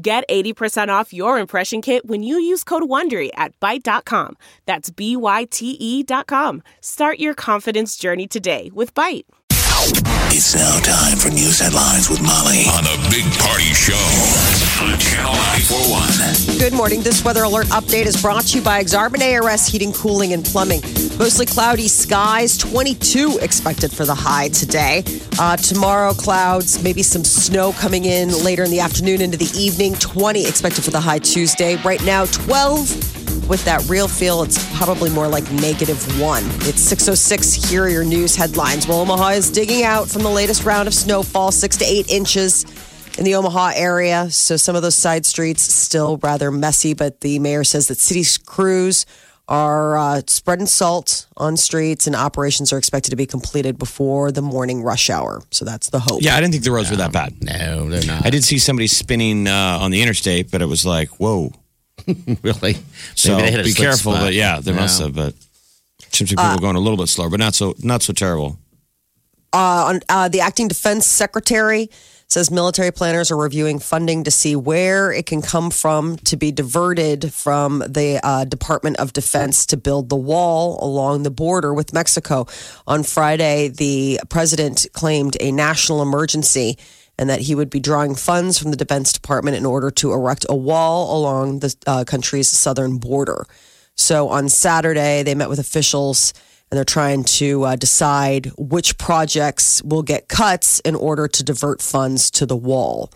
Get 0.00 0.22
80% 0.28 0.88
off 0.90 1.12
your 1.12 1.40
impression 1.40 1.82
kit 1.82 2.06
when 2.06 2.22
you 2.22 2.38
use 2.38 2.62
code 2.62 2.84
WONDERY 2.84 3.30
at 3.34 3.58
Byte.com. 3.58 4.36
That's 4.64 4.90
B-Y-T-E 4.90 6.04
dot 6.04 6.28
com. 6.28 6.62
Start 6.80 7.18
your 7.18 7.34
confidence 7.34 7.96
journey 7.96 8.28
today 8.28 8.70
with 8.72 8.94
Byte. 8.94 9.24
It's 10.30 10.54
now 10.54 10.78
time 10.80 11.16
for 11.18 11.30
news 11.30 11.58
headlines 11.58 12.08
with 12.08 12.22
Molly 12.22 12.66
on 12.76 12.84
the 12.84 13.08
Big 13.10 13.24
Party 13.40 13.72
Show 13.74 13.94
on 14.84 14.98
Channel 15.00 15.32
941. 15.32 16.58
Good 16.58 16.74
morning. 16.74 17.02
This 17.02 17.24
weather 17.24 17.42
alert 17.42 17.66
update 17.68 18.06
is 18.06 18.20
brought 18.22 18.44
to 18.44 18.58
you 18.58 18.64
by 18.64 18.80
Exarban 18.80 19.20
ARS 19.42 19.66
Heating, 19.66 19.92
Cooling, 19.92 20.32
and 20.32 20.44
Plumbing. 20.44 20.82
Mostly 21.18 21.46
cloudy 21.46 21.88
skies, 21.88 22.56
22 22.56 23.40
expected 23.42 23.90
for 23.90 24.04
the 24.04 24.14
high 24.14 24.48
today. 24.50 25.02
Uh, 25.36 25.56
tomorrow, 25.56 26.12
clouds, 26.12 26.80
maybe 26.84 27.02
some 27.02 27.24
snow 27.24 27.72
coming 27.72 28.04
in 28.04 28.30
later 28.44 28.62
in 28.62 28.70
the 28.70 28.78
afternoon 28.78 29.20
into 29.20 29.36
the 29.36 29.50
evening. 29.58 29.94
20 29.96 30.46
expected 30.46 30.84
for 30.84 30.92
the 30.92 31.00
high 31.00 31.18
Tuesday. 31.18 31.74
Right 31.82 32.02
now, 32.04 32.24
12 32.26 33.50
with 33.50 33.64
that 33.64 33.84
real 33.88 34.06
feel, 34.06 34.44
it's 34.44 34.64
probably 34.76 35.10
more 35.10 35.26
like 35.26 35.50
negative 35.50 36.20
one. 36.20 36.44
It's 36.60 36.80
606. 36.82 37.68
Here 37.68 37.82
are 37.82 37.88
your 37.88 38.04
news 38.04 38.36
headlines. 38.36 38.86
Well, 38.86 39.00
Omaha 39.00 39.30
is 39.30 39.50
digging 39.50 39.82
out 39.82 40.08
from 40.08 40.22
the 40.22 40.30
latest 40.30 40.64
round 40.64 40.86
of 40.86 40.94
snowfall, 40.94 41.50
six 41.50 41.76
to 41.78 41.84
eight 41.84 42.08
inches 42.08 42.64
in 43.18 43.24
the 43.24 43.34
Omaha 43.34 43.72
area. 43.74 44.30
So 44.30 44.56
some 44.56 44.76
of 44.76 44.82
those 44.82 44.94
side 44.94 45.26
streets 45.26 45.62
still 45.62 46.18
rather 46.18 46.52
messy, 46.52 46.94
but 46.94 47.22
the 47.22 47.40
mayor 47.40 47.64
says 47.64 47.88
that 47.88 47.98
city 47.98 48.24
crews 48.46 49.04
are 49.48 49.96
uh, 49.96 50.20
spreading 50.26 50.66
salt 50.66 51.26
on 51.36 51.56
streets 51.56 52.06
and 52.06 52.14
operations 52.14 52.72
are 52.72 52.78
expected 52.78 53.10
to 53.10 53.16
be 53.16 53.24
completed 53.26 53.78
before 53.78 54.30
the 54.30 54.42
morning 54.42 54.82
rush 54.82 55.08
hour. 55.10 55.40
So 55.50 55.64
that's 55.64 55.88
the 55.90 55.98
hope. 56.00 56.20
Yeah, 56.22 56.36
I 56.36 56.40
didn't 56.40 56.52
think 56.52 56.64
the 56.64 56.70
roads 56.70 56.90
were 56.90 56.96
that 56.96 57.12
bad. 57.12 57.42
No, 57.42 57.88
they're 57.88 58.04
not. 58.04 58.26
I 58.26 58.30
did 58.30 58.44
see 58.44 58.58
somebody 58.58 58.86
spinning 58.86 59.46
uh, 59.48 59.78
on 59.80 59.90
the 59.90 60.02
interstate, 60.02 60.50
but 60.50 60.60
it 60.60 60.66
was 60.66 60.84
like, 60.84 61.08
whoa. 61.18 61.52
really. 62.42 62.76
So 63.14 63.36
Maybe 63.36 63.42
they 63.46 63.50
hit 63.52 63.60
a 63.60 63.64
be 63.64 63.72
careful. 63.72 64.12
spot. 64.12 64.24
But 64.26 64.34
yeah, 64.34 64.60
they 64.60 64.72
must 64.72 65.00
have. 65.00 65.14
But 65.14 65.34
seems 66.12 66.30
like 66.32 66.38
people 66.44 66.58
are 66.58 66.60
going 66.60 66.76
a 66.76 66.80
little 66.80 66.96
bit 66.98 67.08
slower, 67.08 67.28
but 67.30 67.40
not 67.40 67.54
so 67.54 67.74
not 67.82 68.02
so 68.02 68.12
terrible. 68.12 68.58
uh, 69.52 69.56
on, 69.94 70.00
uh, 70.08 70.28
the 70.28 70.40
acting 70.40 70.68
defense 70.68 71.06
secretary 71.06 71.88
says 72.28 72.50
military 72.50 72.92
planners 72.92 73.30
are 73.30 73.38
reviewing 73.38 73.78
funding 73.78 74.22
to 74.24 74.30
see 74.30 74.54
where 74.54 75.10
it 75.10 75.24
can 75.24 75.40
come 75.40 75.70
from 75.70 76.16
to 76.18 76.36
be 76.36 76.52
diverted 76.52 77.32
from 77.32 77.78
the 77.78 78.20
uh, 78.22 78.44
Department 78.44 78.98
of 78.98 79.14
Defense 79.14 79.64
to 79.64 79.78
build 79.78 80.10
the 80.10 80.16
wall 80.16 80.78
along 80.84 81.22
the 81.22 81.30
border 81.30 81.72
with 81.72 81.94
Mexico. 81.94 82.46
On 82.86 83.02
Friday, 83.02 83.68
the 83.68 84.20
president 84.28 84.86
claimed 84.92 85.38
a 85.40 85.50
national 85.50 86.02
emergency 86.02 86.76
and 87.18 87.30
that 87.30 87.40
he 87.40 87.54
would 87.54 87.70
be 87.70 87.80
drawing 87.80 88.14
funds 88.14 88.58
from 88.58 88.72
the 88.72 88.76
Defense 88.76 89.10
Department 89.10 89.56
in 89.56 89.64
order 89.64 89.90
to 89.90 90.12
erect 90.12 90.44
a 90.50 90.54
wall 90.54 91.18
along 91.18 91.60
the 91.60 91.74
uh, 91.86 92.04
country's 92.04 92.48
southern 92.48 92.98
border. 92.98 93.46
So 93.94 94.28
on 94.28 94.50
Saturday, 94.50 95.22
they 95.22 95.34
met 95.34 95.48
with 95.48 95.58
officials 95.58 96.34
and 96.70 96.76
they're 96.76 96.84
trying 96.84 97.24
to 97.24 97.64
uh, 97.64 97.76
decide 97.76 98.52
which 98.58 98.98
projects 98.98 99.82
will 99.82 100.02
get 100.02 100.28
cuts 100.28 100.80
in 100.80 100.94
order 100.94 101.28
to 101.28 101.42
divert 101.42 101.80
funds 101.80 102.30
to 102.32 102.46
the 102.46 102.56
wall. 102.56 103.10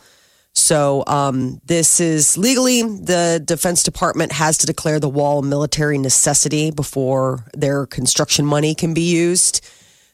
So 0.55 1.03
um, 1.07 1.61
this 1.65 1.99
is 1.99 2.37
legally 2.37 2.83
the 2.83 3.43
Defense 3.45 3.83
Department 3.83 4.33
has 4.33 4.59
to 4.59 4.67
declare 4.67 5.01
the 5.01 5.09
wall 5.09 5.39
a 5.39 5.43
military 5.43 5.97
necessity 5.99 6.71
before 6.71 7.47
their 7.55 7.87
construction 7.87 8.45
money 8.45 8.75
can 8.75 8.93
be 8.93 9.03
used. 9.03 9.65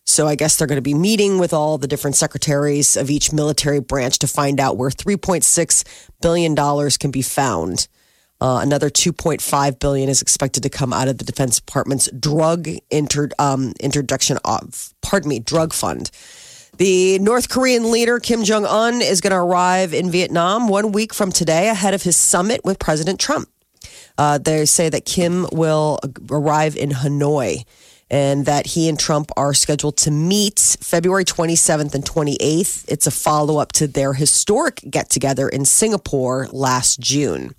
So 0.05 0.27
I 0.27 0.37
guess 0.37 0.57
they're 0.57 0.69
going 0.69 0.77
to 0.77 0.83
be 0.83 0.95
meeting 0.95 1.39
with 1.39 1.53
all 1.53 1.77
the 1.77 1.89
different 1.89 2.17
secretaries 2.17 2.97
of 2.97 3.11
each 3.11 3.33
military 3.33 3.81
branch 3.81 4.21
to 4.21 4.27
find 4.27 4.59
out 4.59 4.77
where 4.77 4.91
3.6 4.91 5.85
billion 6.23 6.55
dollars 6.55 6.97
can 6.97 7.11
be 7.11 7.23
found. 7.23 7.89
Uh, 8.41 8.61
another 8.63 8.89
2.5 8.89 9.79
billion 9.81 10.09
is 10.09 10.23
expected 10.23 10.63
to 10.63 10.71
come 10.71 10.93
out 10.93 11.09
of 11.09 11.19
the 11.19 11.25
Defense 11.25 11.57
Department's 11.57 12.09
drug 12.13 12.69
inter, 12.91 13.29
um, 13.39 13.73
introduction 13.81 14.39
of, 14.45 14.95
pardon 15.03 15.29
me, 15.29 15.41
drug 15.41 15.73
fund. 15.73 16.11
The 16.77 17.19
North 17.19 17.49
Korean 17.49 17.91
leader 17.91 18.21
Kim 18.21 18.45
Jong 18.45 18.65
Un 18.65 19.03
is 19.03 19.21
going 19.21 19.33
to 19.33 19.39
arrive 19.39 19.93
in 19.93 20.13
Vietnam 20.13 20.69
one 20.69 20.93
week 20.93 21.13
from 21.13 21.33
today, 21.33 21.69
ahead 21.69 21.95
of 21.95 22.05
his 22.05 22.17
summit 22.17 22.61
with 22.65 22.79
President 22.79 23.19
Trump. 23.19 23.49
Uh, 24.17 24.39
they 24.39 24.65
say 24.67 24.89
that 24.89 25.05
Kim 25.05 25.47
will 25.51 25.99
arrive 26.31 26.77
in 26.77 26.91
Hanoi 26.91 27.65
and 28.11 28.47
that 28.47 28.67
he 28.67 28.89
and 28.89 28.99
Trump 28.99 29.31
are 29.37 29.53
scheduled 29.53 29.97
to 29.99 30.11
meet 30.11 30.77
February 30.81 31.25
27th 31.25 31.95
and 31.95 32.05
28th. 32.05 32.85
It's 32.89 33.07
a 33.07 33.11
follow 33.11 33.59
up 33.59 33.73
to 33.73 33.87
their 33.87 34.15
historic 34.15 34.83
get 34.89 35.11
together 35.11 35.49
in 35.49 35.65
Singapore 35.65 36.49
last 36.53 37.01
June. 37.01 37.55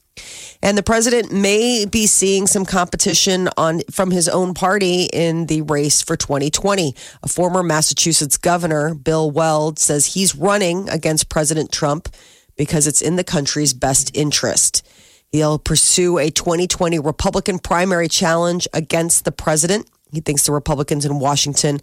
And 0.62 0.78
the 0.78 0.84
president 0.84 1.32
may 1.32 1.86
be 1.86 2.06
seeing 2.06 2.46
some 2.46 2.66
competition 2.66 3.50
on 3.56 3.82
from 3.92 4.12
his 4.12 4.28
own 4.28 4.54
party 4.54 5.04
in 5.04 5.46
the 5.46 5.62
race 5.62 6.02
for 6.02 6.18
2020. 6.18 6.94
A 7.24 7.28
former 7.28 7.64
Massachusetts 7.64 8.38
governor, 8.38 8.94
Bill 8.94 9.32
Weld, 9.32 9.80
says 9.80 10.14
he's 10.14 10.36
running 10.36 10.90
against 10.90 11.30
President 11.30 11.72
Trump 11.72 12.10
because 12.58 12.88
it's 12.88 13.02
in 13.02 13.16
the 13.16 13.24
country's 13.24 13.74
best 13.74 14.16
interest. 14.16 14.86
He'll 15.32 15.60
pursue 15.60 16.18
a 16.18 16.30
2020 16.30 17.00
Republican 17.00 17.60
primary 17.60 18.10
challenge 18.10 18.68
against 18.74 19.26
the 19.26 19.32
president. 19.32 19.90
He 20.12 20.20
thinks 20.22 20.46
the 20.46 20.52
Republicans 20.52 21.06
in 21.06 21.20
Washington 21.20 21.80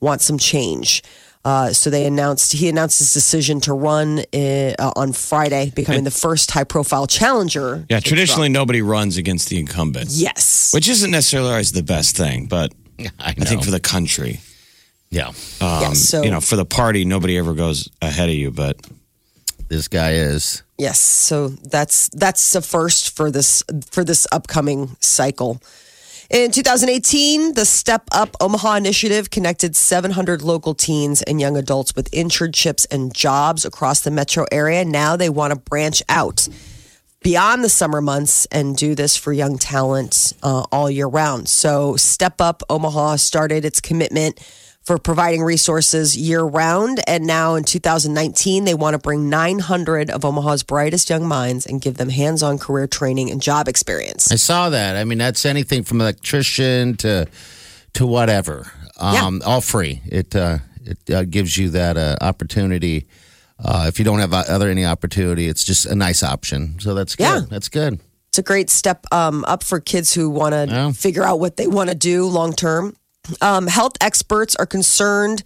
want 0.00 0.22
some 0.22 0.38
change. 0.38 1.02
Uh, 1.44 1.72
so 1.74 1.90
they 1.90 2.06
announced 2.06 2.52
he 2.52 2.68
announced 2.70 2.98
his 3.00 3.12
decision 3.12 3.60
to 3.60 3.74
run 3.74 4.20
uh, 4.32 4.92
on 4.96 5.12
Friday, 5.12 5.70
becoming 5.74 6.04
the 6.04 6.10
first 6.10 6.50
high-profile 6.50 7.06
challenger. 7.06 7.84
Yeah, 7.90 8.00
traditionally 8.00 8.48
Trump. 8.48 8.54
nobody 8.54 8.80
runs 8.80 9.18
against 9.18 9.50
the 9.50 9.58
incumbent. 9.58 10.08
yes, 10.10 10.72
Which 10.72 10.88
isn't 10.88 11.10
necessarily 11.10 11.50
always 11.50 11.72
the 11.72 11.82
best 11.82 12.16
thing, 12.16 12.46
but 12.46 12.72
I, 12.98 13.10
I 13.20 13.32
think 13.32 13.62
for 13.62 13.70
the 13.70 13.80
country, 13.80 14.40
yeah, 15.10 15.28
um, 15.28 15.34
Yes, 15.60 16.00
so- 16.00 16.22
you 16.22 16.30
know, 16.30 16.40
for 16.40 16.56
the 16.56 16.64
party, 16.64 17.04
nobody 17.04 17.36
ever 17.36 17.52
goes 17.52 17.90
ahead 18.00 18.30
of 18.30 18.34
you. 18.34 18.50
But 18.50 18.78
this 19.68 19.86
guy 19.88 20.12
is. 20.14 20.62
yes. 20.78 20.98
So 20.98 21.48
that's 21.48 22.08
that's 22.08 22.54
a 22.54 22.62
first 22.62 23.14
for 23.16 23.30
this 23.30 23.62
for 23.90 24.02
this 24.02 24.26
upcoming 24.32 24.96
cycle. 25.00 25.60
In 26.30 26.50
2018, 26.50 27.52
the 27.52 27.66
Step 27.66 28.04
Up 28.10 28.34
Omaha 28.40 28.76
initiative 28.76 29.28
connected 29.28 29.76
700 29.76 30.40
local 30.40 30.74
teens 30.74 31.20
and 31.20 31.38
young 31.38 31.56
adults 31.56 31.94
with 31.94 32.10
internships 32.12 32.86
and 32.90 33.14
jobs 33.14 33.66
across 33.66 34.00
the 34.00 34.10
metro 34.10 34.46
area. 34.50 34.86
Now 34.86 35.16
they 35.16 35.28
want 35.28 35.52
to 35.52 35.58
branch 35.58 36.02
out 36.08 36.48
beyond 37.22 37.62
the 37.62 37.68
summer 37.68 38.00
months 38.00 38.46
and 38.46 38.74
do 38.74 38.94
this 38.94 39.16
for 39.18 39.34
young 39.34 39.58
talent 39.58 40.32
uh, 40.42 40.64
all 40.72 40.90
year 40.90 41.06
round. 41.06 41.48
So, 41.48 41.96
Step 41.96 42.40
Up 42.40 42.62
Omaha 42.70 43.16
started 43.16 43.66
its 43.66 43.80
commitment 43.80 44.40
for 44.84 44.98
providing 44.98 45.42
resources 45.42 46.16
year 46.16 46.42
round. 46.42 47.00
And 47.06 47.26
now 47.26 47.54
in 47.54 47.64
2019, 47.64 48.64
they 48.64 48.74
want 48.74 48.94
to 48.94 48.98
bring 48.98 49.30
900 49.30 50.10
of 50.10 50.24
Omaha's 50.24 50.62
brightest 50.62 51.08
young 51.08 51.26
minds 51.26 51.64
and 51.66 51.80
give 51.80 51.96
them 51.96 52.10
hands 52.10 52.42
on 52.42 52.58
career 52.58 52.86
training 52.86 53.30
and 53.30 53.40
job 53.40 53.66
experience. 53.66 54.30
I 54.30 54.36
saw 54.36 54.68
that. 54.70 54.96
I 54.96 55.04
mean, 55.04 55.18
that's 55.18 55.46
anything 55.46 55.84
from 55.84 56.00
electrician 56.00 56.96
to 56.98 57.26
to 57.94 58.06
whatever. 58.06 58.70
Um, 58.98 59.40
All 59.44 59.60
free. 59.60 60.02
It 60.04 60.36
uh, 60.36 60.58
it 60.84 61.10
uh, 61.10 61.24
gives 61.24 61.56
you 61.56 61.70
that 61.70 61.96
uh, 61.96 62.16
opportunity. 62.20 63.06
Uh, 63.64 63.86
if 63.88 63.98
you 63.98 64.04
don't 64.04 64.18
have 64.18 64.34
other 64.34 64.68
any 64.68 64.84
opportunity, 64.84 65.48
it's 65.48 65.64
just 65.64 65.86
a 65.86 65.94
nice 65.94 66.22
option. 66.22 66.78
So 66.80 66.92
that's 66.94 67.14
good. 67.16 67.22
Yeah. 67.24 67.40
That's 67.48 67.68
good. 67.68 68.00
It's 68.28 68.38
a 68.38 68.42
great 68.42 68.68
step 68.68 69.06
um, 69.12 69.44
up 69.46 69.62
for 69.62 69.78
kids 69.78 70.12
who 70.12 70.28
want 70.28 70.52
to 70.54 70.66
Yeah. 70.68 70.92
figure 70.92 71.22
out 71.22 71.38
what 71.38 71.56
they 71.56 71.68
want 71.68 71.88
to 71.88 71.94
do 71.94 72.26
long 72.26 72.52
term. 72.52 72.96
Um, 73.40 73.66
health 73.66 73.92
experts 74.00 74.54
are 74.56 74.66
concerned 74.66 75.42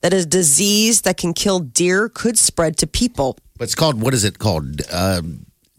that 0.00 0.12
a 0.12 0.24
disease 0.24 1.02
that 1.02 1.16
can 1.16 1.34
kill 1.34 1.60
deer 1.60 2.08
could 2.08 2.38
spread 2.38 2.76
to 2.78 2.86
people. 2.86 3.36
It's 3.60 3.74
called 3.74 4.00
what 4.00 4.14
is 4.14 4.24
it 4.24 4.38
called? 4.38 4.80
Uh, 4.90 5.22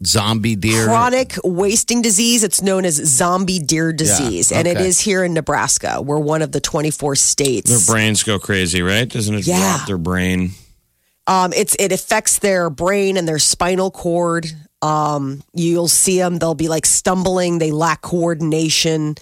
zombie 0.04 0.56
deer. 0.56 0.84
Chronic 0.86 1.36
wasting 1.44 2.02
disease. 2.02 2.44
It's 2.44 2.62
known 2.62 2.84
as 2.84 2.94
zombie 2.94 3.58
deer 3.58 3.92
disease, 3.92 4.52
and 4.52 4.66
it 4.68 4.76
okay. 4.76 4.86
is 4.86 5.00
here 5.00 5.24
in 5.24 5.34
Nebraska. 5.34 6.00
We're 6.00 6.18
one 6.18 6.42
of 6.42 6.52
the 6.52 6.60
24 6.60 7.16
states. 7.16 7.70
their 7.70 7.94
brains 7.94 8.22
go 8.22 8.38
crazy, 8.38 8.82
right? 8.82 9.08
Doesn't 9.08 9.34
it 9.34 9.46
Yeah. 9.46 9.76
drop 9.76 9.86
their 9.86 9.98
brain? 9.98 10.52
Um, 11.26 11.52
it's 11.52 11.76
it 11.78 11.92
affects 11.92 12.38
their 12.38 12.68
brain 12.70 13.16
and 13.16 13.28
their 13.28 13.38
spinal 13.38 13.90
cord. 13.90 14.50
Um, 14.80 15.42
you'll 15.54 15.88
see 15.88 16.18
them; 16.18 16.38
they'll 16.38 16.54
be 16.54 16.68
like 16.68 16.84
stumbling. 16.86 17.58
They 17.58 17.70
lack 17.70 18.02
coordination, 18.02 19.14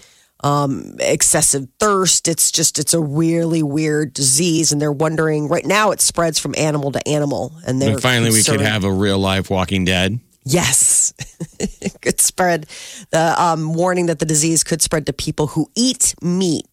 um, 0.43 0.95
excessive 0.99 1.67
thirst. 1.79 2.27
It's 2.27 2.51
just 2.51 2.79
it's 2.79 2.93
a 2.93 2.99
really 3.01 3.63
weird 3.63 4.13
disease, 4.13 4.71
and 4.71 4.81
they're 4.81 4.91
wondering 4.91 5.47
right 5.47 5.65
now. 5.65 5.91
It 5.91 6.01
spreads 6.01 6.39
from 6.39 6.53
animal 6.57 6.91
to 6.91 7.07
animal, 7.07 7.53
and 7.65 7.81
they're 7.81 7.93
And 7.93 8.01
finally, 8.01 8.31
we 8.31 8.43
could 8.43 8.61
have 8.61 8.83
a 8.83 8.91
real 8.91 9.19
life 9.19 9.49
Walking 9.49 9.85
Dead. 9.85 10.19
Yes, 10.43 11.13
it 11.59 12.01
could 12.01 12.19
spread. 12.19 12.65
The 13.11 13.35
um, 13.41 13.73
warning 13.73 14.07
that 14.07 14.19
the 14.19 14.25
disease 14.25 14.63
could 14.63 14.81
spread 14.81 15.05
to 15.05 15.13
people 15.13 15.47
who 15.47 15.69
eat 15.75 16.15
meat 16.21 16.65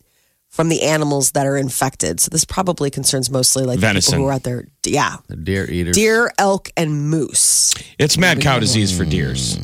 from 0.48 0.70
the 0.70 0.82
animals 0.82 1.32
that 1.32 1.46
are 1.46 1.56
infected. 1.58 2.18
So 2.20 2.30
this 2.30 2.44
probably 2.46 2.90
concerns 2.90 3.30
mostly 3.30 3.64
like 3.64 3.76
the 3.76 3.86
Venison. 3.86 4.12
people 4.12 4.24
who 4.24 4.30
are 4.30 4.32
out 4.32 4.42
there. 4.44 4.66
Yeah, 4.86 5.16
The 5.28 5.36
deer 5.36 5.70
eaters. 5.70 5.94
deer, 5.94 6.32
elk, 6.38 6.70
and 6.76 7.10
moose. 7.10 7.74
It's 7.98 8.16
mad 8.16 8.40
cow 8.40 8.58
disease 8.58 8.96
for 8.96 9.04
deers. 9.04 9.58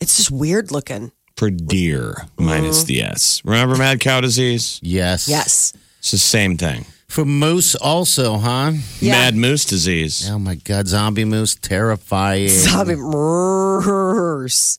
It's 0.00 0.18
just 0.18 0.30
weird 0.30 0.70
looking. 0.70 1.10
For 1.36 1.50
deer, 1.50 2.26
minus 2.38 2.84
the 2.84 3.02
S. 3.02 3.42
Remember 3.44 3.76
mad 3.76 4.00
cow 4.00 4.20
disease? 4.22 4.80
Yes. 4.82 5.28
Yes. 5.28 5.72
It's 5.98 6.10
the 6.12 6.18
same 6.18 6.56
thing. 6.56 6.86
For 7.08 7.24
moose 7.26 7.74
also, 7.74 8.38
huh? 8.38 8.72
Yeah. 9.00 9.12
Mad 9.12 9.34
moose 9.36 9.64
disease. 9.66 10.28
Oh 10.30 10.38
my 10.38 10.54
God, 10.54 10.86
zombie 10.88 11.24
moose, 11.26 11.54
terrifying. 11.54 12.48
Zombie 12.48 12.96
murders. 12.96 14.78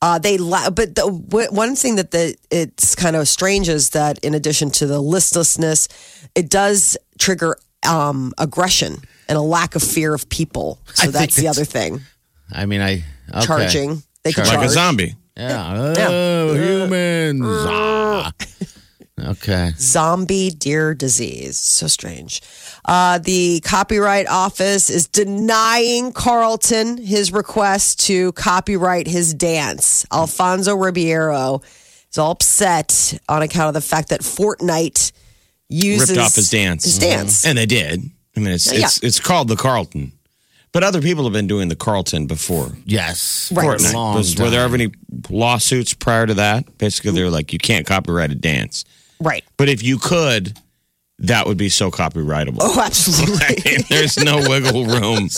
Uh, 0.00 0.18
they 0.18 0.36
la- 0.38 0.70
but 0.70 0.96
the 0.96 1.02
w- 1.28 1.48
one 1.50 1.76
thing 1.76 1.94
that 1.96 2.10
the 2.10 2.36
it's 2.50 2.96
kind 2.96 3.14
of 3.14 3.28
strange 3.28 3.68
is 3.68 3.90
that 3.90 4.18
in 4.24 4.34
addition 4.34 4.70
to 4.72 4.86
the 4.86 5.00
listlessness, 5.00 5.86
it 6.34 6.50
does 6.50 6.96
trigger 7.20 7.56
um, 7.88 8.32
aggression 8.38 8.96
and 9.28 9.38
a 9.38 9.42
lack 9.42 9.76
of 9.76 9.82
fear 9.82 10.12
of 10.14 10.28
people. 10.28 10.80
So 10.94 11.02
I 11.02 11.06
think 11.06 11.12
that's 11.14 11.36
the 11.36 11.42
that's- 11.42 11.58
other 11.58 11.64
thing. 11.64 12.00
I 12.52 12.66
mean, 12.66 12.80
I 12.80 13.04
okay. 13.32 13.46
Charging. 13.46 14.02
They 14.24 14.32
can 14.32 14.44
Like 14.44 14.54
charge. 14.54 14.66
a 14.66 14.70
zombie. 14.70 15.14
Yeah. 15.36 15.94
Oh, 15.98 16.54
humans. 16.54 17.42
Ah. 17.44 18.32
Okay. 19.24 19.70
zombie 19.78 20.50
deer 20.50 20.94
disease. 20.94 21.56
So 21.58 21.86
strange. 21.86 22.42
Uh, 22.84 23.18
the 23.18 23.60
Copyright 23.60 24.26
Office 24.28 24.90
is 24.90 25.06
denying 25.06 26.12
Carlton 26.12 26.96
his 26.96 27.30
request 27.32 28.00
to 28.06 28.32
copyright 28.32 29.06
his 29.06 29.32
dance. 29.34 30.04
Alfonso 30.12 30.74
Ribeiro 30.74 31.60
is 32.10 32.18
all 32.18 32.32
upset 32.32 33.16
on 33.28 33.42
account 33.42 33.68
of 33.68 33.74
the 33.74 33.80
fact 33.86 34.08
that 34.08 34.22
Fortnite 34.22 35.12
uses 35.68 36.10
Ripped 36.10 36.20
off 36.20 36.34
his 36.34 36.50
dance. 36.50 36.84
His 36.84 36.98
dance. 36.98 37.46
And 37.46 37.56
they 37.56 37.66
did. 37.66 38.02
I 38.36 38.40
mean, 38.40 38.48
it's, 38.54 38.72
Yeah. 38.72 38.86
it's, 38.86 39.02
it's 39.04 39.20
called 39.20 39.46
the 39.48 39.56
Carlton. 39.56 40.12
But 40.72 40.82
other 40.84 41.02
people 41.02 41.24
have 41.24 41.34
been 41.34 41.46
doing 41.46 41.68
the 41.68 41.76
Carlton 41.76 42.26
before. 42.26 42.72
Yes. 42.86 43.52
Right. 43.54 43.62
For 43.64 43.76
Fortnite. 43.76 43.92
long 43.92 44.14
Was, 44.16 44.36
were 44.38 44.48
there 44.48 44.60
time. 44.60 44.64
ever 44.64 44.74
any 44.74 44.92
lawsuits 45.32 45.94
prior 45.94 46.26
to 46.26 46.34
that? 46.34 46.78
Basically, 46.78 47.12
they're 47.12 47.26
mm-hmm. 47.26 47.34
like, 47.34 47.52
you 47.52 47.58
can't 47.58 47.86
copyright 47.86 48.30
a 48.30 48.34
dance. 48.34 48.84
Right. 49.20 49.44
But 49.56 49.68
if 49.68 49.82
you 49.82 49.98
could, 49.98 50.58
that 51.20 51.46
would 51.46 51.56
be 51.56 51.68
so 51.68 51.90
copyrightable. 51.90 52.58
Oh, 52.60 52.80
absolutely. 52.80 53.36
I 53.66 53.76
mean, 53.76 53.84
there's 53.88 54.18
no 54.18 54.36
wiggle 54.48 54.86
room. 54.86 55.28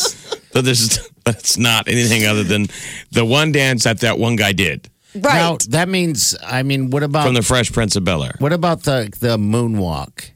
But 0.53 0.65
there's 0.65 1.11
that's 1.25 1.57
not 1.57 1.89
anything 1.89 2.27
other 2.27 2.45
than 2.45 2.67
the 3.13 3.25
one 3.25 3.53
dance 3.53 3.85
that 3.85 4.01
that 4.01 4.19
one 4.19 4.37
guy 4.37 4.53
did 4.53 4.89
right. 5.15 5.35
Now 5.35 5.59
that 5.69 5.89
means, 5.89 6.37
I 6.45 6.63
mean, 6.63 6.91
what 6.91 7.03
about 7.03 7.27
from 7.27 7.35
the 7.35 7.43
Fresh 7.43 7.73
Prince 7.73 7.97
of 7.97 8.05
Bel 8.05 8.25
Air. 8.25 8.35
what 8.39 8.53
about 8.53 8.83
the 8.83 9.13
the 9.21 9.37
moonwalk? 9.37 10.31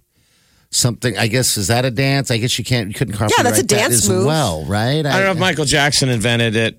Something. 0.71 1.17
I 1.17 1.29
guess 1.29 1.57
is 1.57 1.69
that 1.69 1.85
a 1.85 1.91
dance? 1.91 2.31
I 2.31 2.37
guess 2.37 2.59
you 2.59 2.65
can't. 2.65 2.89
You 2.89 2.95
couldn't 2.95 3.15
copyright 3.15 3.39
yeah, 3.39 3.43
that's 3.43 3.59
a 3.59 3.63
that 3.63 3.69
dance 3.69 3.95
as 3.95 4.09
move. 4.11 4.27
well, 4.27 4.65
right? 4.67 5.05
I 5.05 5.13
don't 5.13 5.25
know 5.25 5.31
if 5.31 5.39
Michael 5.39 5.65
Jackson 5.65 6.11
invented 6.11 6.57
it, 6.57 6.79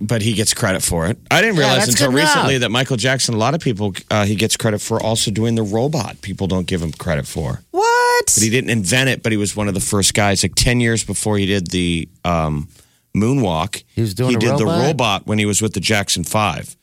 but 0.00 0.22
he 0.22 0.32
gets 0.34 0.54
credit 0.54 0.82
for 0.82 1.06
it. 1.06 1.18
I 1.30 1.40
didn't 1.40 1.56
realize 1.56 1.78
that's 1.86 1.90
until 1.92 2.10
good 2.12 2.18
enough. 2.20 2.34
recently 2.36 2.58
that 2.58 2.70
Michael 2.70 2.96
Jackson, 2.96 3.34
a 3.34 3.38
lot 3.38 3.54
of 3.54 3.60
people, 3.60 3.94
uh, 4.10 4.24
he 4.24 4.34
gets 4.36 4.56
credit 4.56 4.80
for 4.80 5.02
also 5.02 5.30
doing 5.30 5.54
the 5.56 5.62
robot. 5.62 6.20
People 6.22 6.46
don't 6.46 6.66
give 6.66 6.80
him 6.82 6.92
credit 6.92 7.26
for. 7.26 7.62
what? 7.70 8.24
But 8.26 8.42
he 8.42 8.50
didn't 8.50 8.70
invent 8.70 9.08
it, 9.10 9.22
but 9.22 9.32
he 9.32 9.38
was 9.38 9.54
one 9.56 9.68
of 9.68 9.74
the 9.74 9.80
first 9.80 10.14
guys. 10.14 10.42
Like 10.42 10.54
ten 10.54 10.80
years 10.80 11.04
before 11.04 11.38
he 11.38 11.46
did 11.46 11.68
the 11.68 12.08
um, 12.24 12.68
moonwalk, 13.16 13.82
He 13.94 14.00
was 14.00 14.14
doing 14.14 14.30
He 14.30 14.36
a 14.36 14.38
did 14.40 14.58
the 14.58 14.64
robot? 14.66 14.86
robot 14.86 15.26
when 15.26 15.38
he 15.38 15.46
was 15.46 15.60
with 15.62 15.72
the 15.74 15.80
Jackson 15.80 16.24
Five. 16.24 16.76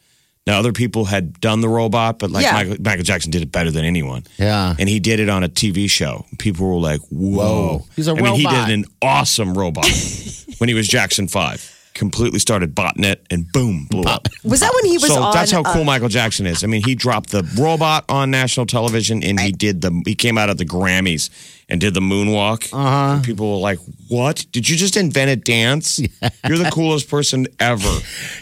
Now 0.47 0.59
other 0.59 0.73
people 0.73 1.05
had 1.05 1.39
done 1.41 1.61
the 1.61 1.69
robot, 1.69 2.19
but 2.19 2.29
like 2.31 2.43
Yeah. 2.43 2.53
Michael, 2.53 2.75
Michael 2.79 3.03
Jackson 3.03 3.31
did 3.31 3.41
it 3.41 3.51
better 3.51 3.71
than 3.71 3.83
anyone. 3.85 4.23
Yeah. 4.37 4.75
and 4.77 4.87
he 4.87 4.99
did 4.99 5.19
it 5.19 5.27
on 5.29 5.43
a 5.43 5.49
TV 5.49 5.89
show. 5.89 6.25
People 6.37 6.67
were 6.67 6.79
like, 6.81 7.01
"Whoa!" 7.09 7.77
Whoa. 7.79 7.85
He's 7.95 8.07
a 8.07 8.11
I 8.11 8.21
mean, 8.21 8.35
he 8.35 8.45
did 8.45 8.69
an 8.69 8.85
awesome 9.01 9.57
robot 9.57 9.87
when 10.59 10.67
he 10.69 10.73
was 10.75 10.87
Jackson 10.87 11.27
Five. 11.27 11.71
Completely 11.95 12.39
started 12.39 12.75
botnet 12.75 13.19
and 13.31 13.49
boom, 13.53 13.87
blew 13.89 14.03
up. 14.03 14.27
Was 14.43 14.59
that 14.59 14.73
when 14.75 14.91
he 14.91 14.97
was 14.97 15.07
so 15.07 15.23
on? 15.23 15.33
that's 15.33 15.49
how 15.49 15.61
uh, 15.61 15.73
cool 15.73 15.85
Michael 15.85 16.09
Jackson 16.09 16.45
is. 16.45 16.61
I 16.61 16.67
mean, 16.67 16.83
he 16.85 16.93
dropped 16.93 17.29
the 17.29 17.41
robot 17.57 18.03
on 18.09 18.29
national 18.29 18.65
television, 18.65 19.23
and 19.23 19.39
he 19.39 19.53
did 19.53 19.81
the. 19.81 20.03
He 20.05 20.13
came 20.13 20.37
out 20.37 20.49
of 20.49 20.57
the 20.57 20.65
Grammys 20.65 21.29
and 21.69 21.79
did 21.79 21.93
the 21.93 22.01
moonwalk. 22.01 22.69
Uh-huh. 22.73 23.21
People 23.23 23.49
were 23.49 23.59
like, 23.59 23.79
"What? 24.09 24.45
Did 24.51 24.67
you 24.67 24.75
just 24.75 24.97
invent 24.97 25.31
a 25.31 25.37
dance? 25.37 25.99
You're 26.47 26.57
the 26.57 26.69
coolest 26.69 27.09
person 27.09 27.47
ever." 27.61 27.99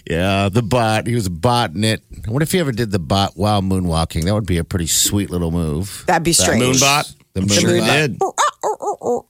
Yeah, 0.09 0.49
the 0.49 0.63
bot. 0.63 1.05
He 1.05 1.13
was 1.13 1.29
botnet. 1.29 1.99
it. 2.11 2.27
What 2.27 2.41
if 2.41 2.51
he 2.53 2.59
ever 2.59 2.71
did 2.71 2.89
the 2.89 2.97
bot 2.97 3.33
while 3.35 3.61
moonwalking? 3.61 4.23
That 4.23 4.33
would 4.33 4.47
be 4.47 4.57
a 4.57 4.63
pretty 4.63 4.87
sweet 4.87 5.29
little 5.29 5.51
move. 5.51 6.03
That'd 6.07 6.23
be 6.23 6.33
strange. 6.33 6.63
Moonbot. 6.63 7.15
The 7.33 7.41
I'm 7.41 7.47
sure 7.47 7.75
he 7.75 7.81
moonbot. 7.81 8.19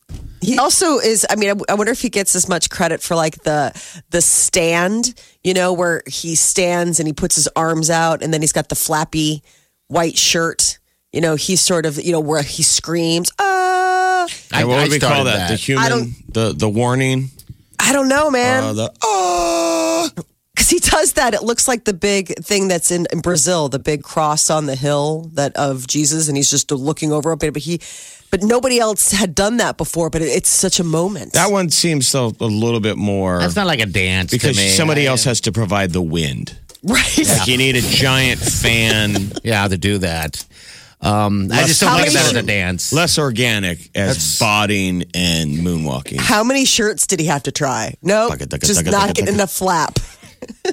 did. 0.10 0.30
He 0.44 0.57
also 0.57 1.00
is. 1.00 1.25
I 1.30 1.36
mean, 1.36 1.50
I, 1.50 1.72
I 1.72 1.75
wonder 1.75 1.92
if 1.92 2.01
he 2.01 2.10
gets 2.10 2.36
as 2.36 2.48
much 2.50 2.69
credit 2.69 3.01
for 3.01 3.16
like 3.16 3.44
the 3.44 3.72
the 4.10 4.22
stand, 4.22 5.13
you 5.44 5.54
know, 5.54 5.74
where 5.74 6.04
he 6.07 6.36
stands 6.36 7.00
and 7.00 7.07
he 7.07 7.13
puts 7.13 7.36
his 7.36 7.48
arms 7.56 7.90
out, 7.90 8.22
and 8.24 8.34
then 8.34 8.42
he's 8.42 8.51
got 8.54 8.69
the 8.69 8.75
flappy 8.75 9.42
white 9.88 10.18
shirt. 10.18 10.80
You 11.12 11.22
know, 11.22 11.36
he's 11.36 11.62
sort 11.62 11.86
of 11.86 12.01
you 12.04 12.12
know 12.12 12.19
where 12.19 12.42
he 12.44 12.63
screams. 12.63 13.31
Uh, 13.38 14.28
And 14.51 14.68
what 14.68 14.80
I 14.80 14.84
would 14.84 14.92
we 14.92 15.00
call 15.00 15.10
started 15.10 15.25
that? 15.25 15.50
The 15.50 15.56
human, 15.56 16.16
the 16.30 16.54
the 16.54 16.69
warning, 16.69 17.30
I 17.80 17.94
don't 17.94 18.10
know, 18.10 18.30
man. 18.31 18.63
uh, 18.63 18.74
the 18.74 18.92
oh. 19.04 20.10
Because 20.55 20.69
he 20.69 20.79
does 20.79 21.13
that. 21.13 21.33
It 21.33 21.44
looks 21.44 21.67
like 21.67 21.83
the 21.85 21.94
big 21.94 22.35
thing 22.44 22.67
that's 22.67 22.91
in, 22.91 23.07
in 23.11 23.21
Brazil, 23.21 23.69
the 23.69 23.79
big 23.79 24.03
cross 24.03 24.50
on 24.50 24.65
the 24.67 24.75
hill 24.75 25.31
that 25.33 25.55
of 25.55 25.88
Jesus, 25.88 26.27
and 26.27 26.38
he's 26.38 26.50
just 26.50 26.71
looking 26.71 27.11
over 27.11 27.31
it. 27.33 27.39
But 27.39 27.55
he, 27.57 27.81
but 28.29 28.44
nobody 28.44 28.79
else 28.79 29.11
had 29.11 29.33
done 29.33 29.57
that 29.57 29.77
before. 29.77 30.09
But 30.09 30.21
it, 30.21 30.25
it's 30.29 30.50
such 30.50 30.79
a 30.79 30.83
moment. 30.83 31.33
That 31.33 31.51
one 31.51 31.69
seems 31.69 32.07
so 32.07 32.33
a 32.39 32.45
little 32.45 32.79
bit 32.79 32.97
more 32.97 33.39
That's 33.39 33.55
not 33.55 33.65
like 33.67 33.79
a 33.79 33.85
dance 33.88 34.29
to 34.31 34.38
because 34.38 34.57
me. 34.57 34.69
somebody 34.69 35.07
I- 35.07 35.11
else 35.11 35.23
has 35.23 35.41
to 35.41 35.51
provide 35.51 35.91
the 35.91 36.01
wind. 36.01 36.55
right? 36.83 37.17
Like 37.17 37.47
you 37.47 37.57
need 37.57 37.75
a 37.75 37.81
giant 37.81 38.39
fan, 38.39 39.31
Yeah, 39.43 39.67
to 39.67 39.77
do 39.77 39.98
that. 40.00 40.45
Um, 41.01 41.50
I 41.51 41.65
just 41.65 41.81
don't 41.81 41.89
How 41.89 41.98
think 41.98 42.07
of 42.10 42.13
many- 42.13 42.25
that 42.27 42.36
as 42.38 42.43
a 42.43 42.48
dance. 42.48 42.93
less 42.93 43.17
organic 43.17 43.79
as 43.95 44.07
That's- 44.15 44.39
botting 44.39 45.03
and 45.15 45.51
moonwalking. 45.55 46.19
How 46.22 46.43
many 46.45 46.63
shirts 46.63 47.07
did 47.07 47.19
he 47.19 47.25
have 47.25 47.43
to 47.43 47.51
try? 47.51 47.95
No, 48.03 48.29
Taka, 48.29 48.45
taka, 48.45 48.65
just 48.67 48.79
taka, 48.79 48.91
not 48.91 49.00
taka, 49.01 49.13
getting 49.13 49.25
taka. 49.25 49.36
enough 49.36 49.51
flap. 49.51 49.98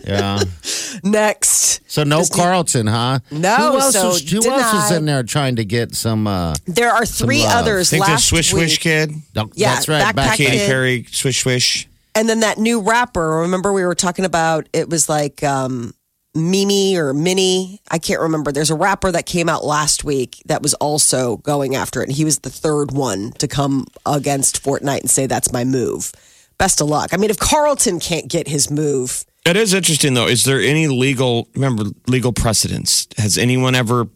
Yeah. 0.04 0.40
Next, 1.02 1.80
So 1.90 2.02
no 2.04 2.22
Carlton, 2.24 2.86
huh? 2.86 3.20
No, 3.30 3.56
Who 3.56 3.78
else, 3.78 3.92
so 3.92 4.08
was, 4.08 4.30
who 4.30 4.38
else 4.50 4.72
was 4.72 4.92
in 4.92 5.04
there 5.06 5.22
trying 5.22 5.56
to 5.56 5.64
get 5.64 5.94
some? 5.94 6.26
Uh, 6.26 6.54
there 6.66 6.90
are 6.90 7.06
three 7.06 7.42
love. 7.44 7.62
others. 7.64 7.90
Think 7.90 8.04
the 8.04 8.10
last 8.12 8.28
Swish 8.28 8.52
week. 8.52 8.62
Swish 8.64 8.78
kid, 8.78 9.12
no, 9.34 9.50
Yeah, 9.54 9.74
that's 9.74 9.88
right. 9.88 10.14
backpack 10.14 10.36
Katy 10.36 10.58
Kid. 10.58 10.68
Perry, 10.68 11.04
Swish 11.10 11.42
Swish. 11.42 11.88
and 12.14 12.28
then 12.28 12.40
that 12.40 12.58
new 12.58 12.80
rapper. 12.80 13.38
Remember, 13.40 13.72
we 13.72 13.84
were 13.84 13.94
talking 13.94 14.24
about 14.24 14.68
it 14.72 14.88
was 14.88 15.08
like 15.08 15.42
um, 15.42 15.94
Mimi 16.34 16.96
or 16.96 17.14
Minnie. 17.14 17.80
I 17.90 17.98
can't 17.98 18.20
remember. 18.20 18.52
There's 18.52 18.70
a 18.70 18.74
rapper 18.76 19.10
that 19.12 19.26
came 19.26 19.48
out 19.48 19.64
last 19.64 20.04
week 20.04 20.42
that 20.46 20.62
was 20.62 20.74
also 20.74 21.38
going 21.38 21.74
after 21.76 22.00
it, 22.02 22.08
and 22.08 22.16
he 22.16 22.24
was 22.24 22.40
the 22.40 22.50
third 22.50 22.92
one 22.92 23.32
to 23.38 23.48
come 23.48 23.86
against 24.06 24.62
Fortnite 24.62 25.00
and 25.00 25.10
say 25.10 25.26
that's 25.26 25.52
my 25.52 25.64
move. 25.64 26.12
Best 26.58 26.80
of 26.82 26.88
luck. 26.88 27.14
I 27.14 27.16
mean, 27.16 27.30
if 27.30 27.38
Carlton 27.38 28.00
can't 28.00 28.28
get 28.28 28.46
his 28.46 28.70
move, 28.70 29.24
It 29.46 29.56
is 29.56 29.72
interesting 29.74 30.14
though. 30.14 30.26
Is 30.28 30.44
there 30.44 30.60
any 30.60 30.86
legal 30.86 31.48
remember 31.54 31.84
legal 32.06 32.32
precedence? 32.32 33.06
Has 33.16 33.38
anyone 33.38 33.74
ever 33.74 34.06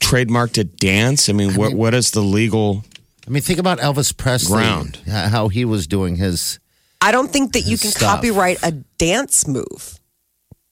trademarked 0.00 0.58
a 0.58 0.64
dance? 0.64 1.28
I 1.28 1.32
mean, 1.32 1.54
what 1.54 1.74
what 1.74 1.94
is 1.94 2.10
the 2.12 2.20
legal? 2.22 2.84
I 3.26 3.30
mean, 3.30 3.42
think 3.42 3.58
about 3.58 3.78
Elvis 3.78 4.16
Presley. 4.16 4.56
Ground. 4.56 4.96
How 5.06 5.48
he 5.48 5.64
was 5.66 5.86
doing 5.86 6.16
his. 6.16 6.58
I 7.00 7.12
don't 7.12 7.30
think 7.30 7.52
that 7.52 7.60
you 7.62 7.76
can 7.78 7.90
Stuff. 7.90 8.16
copyright 8.16 8.58
a 8.62 8.72
dance 8.72 9.46
move. 9.46 10.00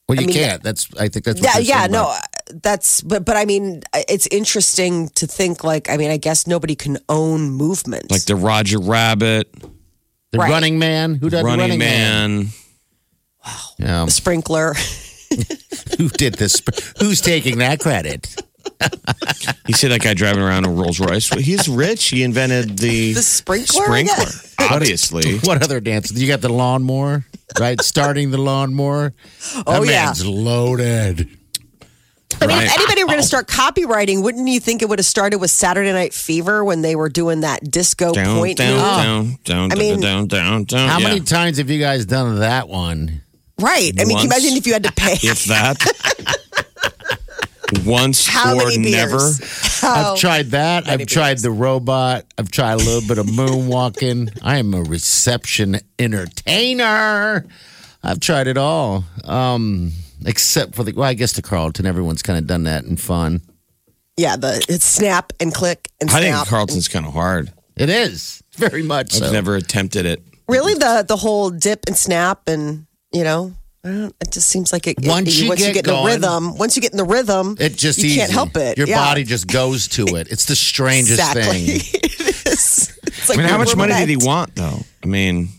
Well, 0.08 0.16
you 0.16 0.22
I 0.24 0.26
mean, 0.26 0.36
can't. 0.36 0.62
That's. 0.62 0.88
I 0.98 1.08
think 1.08 1.24
that's. 1.26 1.40
What 1.40 1.54
Yeah, 1.54 1.60
yeah, 1.60 1.78
saying 1.80 1.92
no, 1.92 2.02
about- 2.04 2.62
that's 2.62 3.00
but 3.02 3.24
but 3.26 3.36
I 3.36 3.44
mean, 3.44 3.82
it's 4.08 4.26
interesting 4.28 5.08
to 5.16 5.26
think 5.26 5.64
like 5.64 5.90
I 5.90 5.96
mean, 5.98 6.10
I 6.10 6.16
guess 6.16 6.46
nobody 6.46 6.74
can 6.76 6.96
own 7.08 7.50
movement. 7.50 8.10
Like 8.10 8.24
the 8.24 8.36
Roger 8.36 8.78
Rabbit, 8.80 9.52
The 10.32 10.38
Right. 10.38 10.50
Running 10.50 10.78
Man. 10.78 11.16
Who 11.16 11.28
does 11.28 11.42
Running, 11.44 11.60
Running, 11.60 11.78
Man. 11.78 12.46
Yeah. 13.78 14.04
the 14.04 14.10
sprinkler. 14.10 14.74
Who 15.98 16.08
did 16.10 16.34
this? 16.34 16.62
Who's 17.00 17.20
taking 17.20 17.58
that 17.58 17.80
credit? 17.80 18.34
You 19.66 19.74
see 19.74 19.88
that 19.88 20.00
guy 20.00 20.14
driving 20.14 20.42
around 20.42 20.66
a 20.66 20.70
Rolls 20.70 21.00
Royce? 21.00 21.30
Well, 21.30 21.40
he's 21.40 21.68
rich. 21.68 22.06
He 22.06 22.22
invented 22.22 22.78
the, 22.78 23.14
The 23.14 23.22
sprinkler? 23.22 23.84
Sprinkler, 23.84 24.26
obviously. 24.58 25.38
What 25.44 25.62
other 25.62 25.80
dance? 25.80 26.12
You 26.12 26.26
got 26.26 26.40
the 26.40 26.48
lawnmower. 26.52 27.24
right? 27.58 27.80
Starting 27.80 28.30
the 28.30 28.38
lawnmower. 28.38 29.14
Oh, 29.66 29.84
that 29.84 29.90
yeah. 29.90 30.04
man's 30.06 30.26
loaded. 30.26 31.28
I 32.40 32.46
mean, 32.46 32.56
Right. 32.58 32.66
if 32.66 32.74
anybody 32.74 33.02
were 33.04 33.08
going 33.08 33.18
to 33.20 33.24
oh. 33.24 33.26
start 33.26 33.48
copywriting, 33.48 34.22
wouldn't 34.22 34.46
you 34.48 34.60
think 34.60 34.82
it 34.82 34.88
would 34.88 34.98
have 34.98 35.06
started 35.06 35.38
with 35.38 35.50
Saturday 35.50 35.92
Night 35.92 36.12
Fever 36.12 36.64
when 36.64 36.82
they 36.82 36.94
were 36.94 37.08
doing 37.08 37.40
that 37.40 37.68
disco 37.70 38.12
Down, 38.12 38.36
point 38.38 38.58
down, 38.58 38.72
move? 38.74 38.82
down, 39.44 39.68
down, 39.68 39.72
I 39.72 39.74
mean- 39.76 40.00
down, 40.00 40.26
down, 40.26 40.64
down. 40.64 40.88
How 40.88 40.98
yeah. 40.98 41.08
many 41.08 41.20
times 41.20 41.58
have 41.58 41.70
you 41.70 41.78
guys 41.80 42.04
done 42.04 42.40
that 42.40 42.68
one? 42.68 43.22
Right. 43.60 43.92
I 43.98 44.04
mean, 44.04 44.08
can 44.08 44.08
you 44.08 44.14
Once. 44.14 44.24
imagine 44.24 44.56
if 44.58 44.66
you 44.66 44.72
had 44.74 44.84
to 44.84 44.92
pay? 44.96 45.14
If 45.22 45.44
that. 45.46 45.82
Once 47.84 48.26
How 48.28 48.54
or 48.54 48.66
many 48.68 48.84
beers? 48.84 48.92
never. 48.92 49.18
How- 49.80 50.12
I've 50.12 50.18
tried 50.18 50.46
that. 50.50 50.84
I've 50.84 50.98
many 50.98 51.04
tried 51.06 51.38
the 51.38 51.50
robot. 51.50 52.24
I've 52.38 52.50
tried 52.50 52.74
a 52.74 52.76
little 52.76 53.06
bit 53.08 53.18
of 53.18 53.26
moonwalking. 53.26 54.38
I 54.42 54.58
am 54.58 54.72
a 54.72 54.82
reception 54.82 55.78
entertainer. 55.98 57.44
I've 58.04 58.20
tried 58.20 58.46
it 58.46 58.56
all. 58.56 59.04
Um, 59.24 59.90
except 60.24 60.76
for 60.76 60.84
the 60.84 60.92
well, 60.92 61.08
I 61.08 61.14
guess 61.14 61.32
the 61.32 61.42
Carlton. 61.42 61.86
Everyone's 61.86 62.22
kind 62.22 62.38
of 62.38 62.46
done 62.46 62.62
that 62.64 62.84
in 62.84 62.96
fun. 62.96 63.42
Yeah, 64.16 64.36
the 64.36 64.64
it's 64.68 64.84
snap 64.84 65.32
and 65.40 65.52
click 65.52 65.88
and 66.00 66.08
I 66.10 66.20
snap. 66.20 66.22
think 66.38 66.48
Carlton's 66.48 66.86
kind 66.88 67.04
of 67.04 67.12
hard. 67.14 67.52
It 67.76 67.90
is 67.90 68.42
very 68.54 68.82
much 68.84 69.14
I've 69.16 69.26
so. 69.26 69.32
never 69.32 69.56
attempted 69.56 70.06
it. 70.06 70.22
really 70.48 70.74
the 70.74 71.04
the 71.06 71.16
whole 71.16 71.50
dip 71.50 71.80
and 71.88 71.96
snap 71.96 72.46
and 72.48 72.85
you 73.16 73.24
know. 73.24 73.52
It 73.84 74.32
just 74.32 74.48
seems 74.48 74.72
like 74.72 74.88
it, 74.88 74.96
Once 75.04 75.28
it, 75.28 75.42
you 75.42 75.48
once 75.48 75.60
get 75.60 75.68
you 75.68 75.74
get 75.74 75.86
in 75.86 75.94
the 75.94 76.02
rhythm, 76.04 76.58
once 76.58 76.74
you 76.74 76.82
get 76.82 76.90
in 76.90 76.96
the 76.96 77.04
rhythm, 77.04 77.56
It 77.60 77.76
just 77.76 78.00
you 78.00 78.16
can't 78.16 78.32
help 78.32 78.56
it. 78.56 78.76
Your 78.76 78.88
Yeah. 78.88 78.98
body 78.98 79.22
just 79.22 79.46
goes 79.46 79.86
to 79.88 80.04
it. 80.16 80.26
It's 80.28 80.46
the 80.46 80.56
strangest 80.56 81.20
exactly. 81.20 81.78
thing. 81.78 82.00
it 82.02 82.46
is. 82.48 82.98
It's 83.06 83.28
like 83.28 83.38
I 83.38 83.42
mean, 83.42 83.48
how 83.50 83.58
much 83.58 83.76
money 83.76 83.94
did 83.94 84.08
he 84.08 84.16
want, 84.16 84.56
though? 84.56 84.80
I 85.04 85.06
mean, 85.06 85.50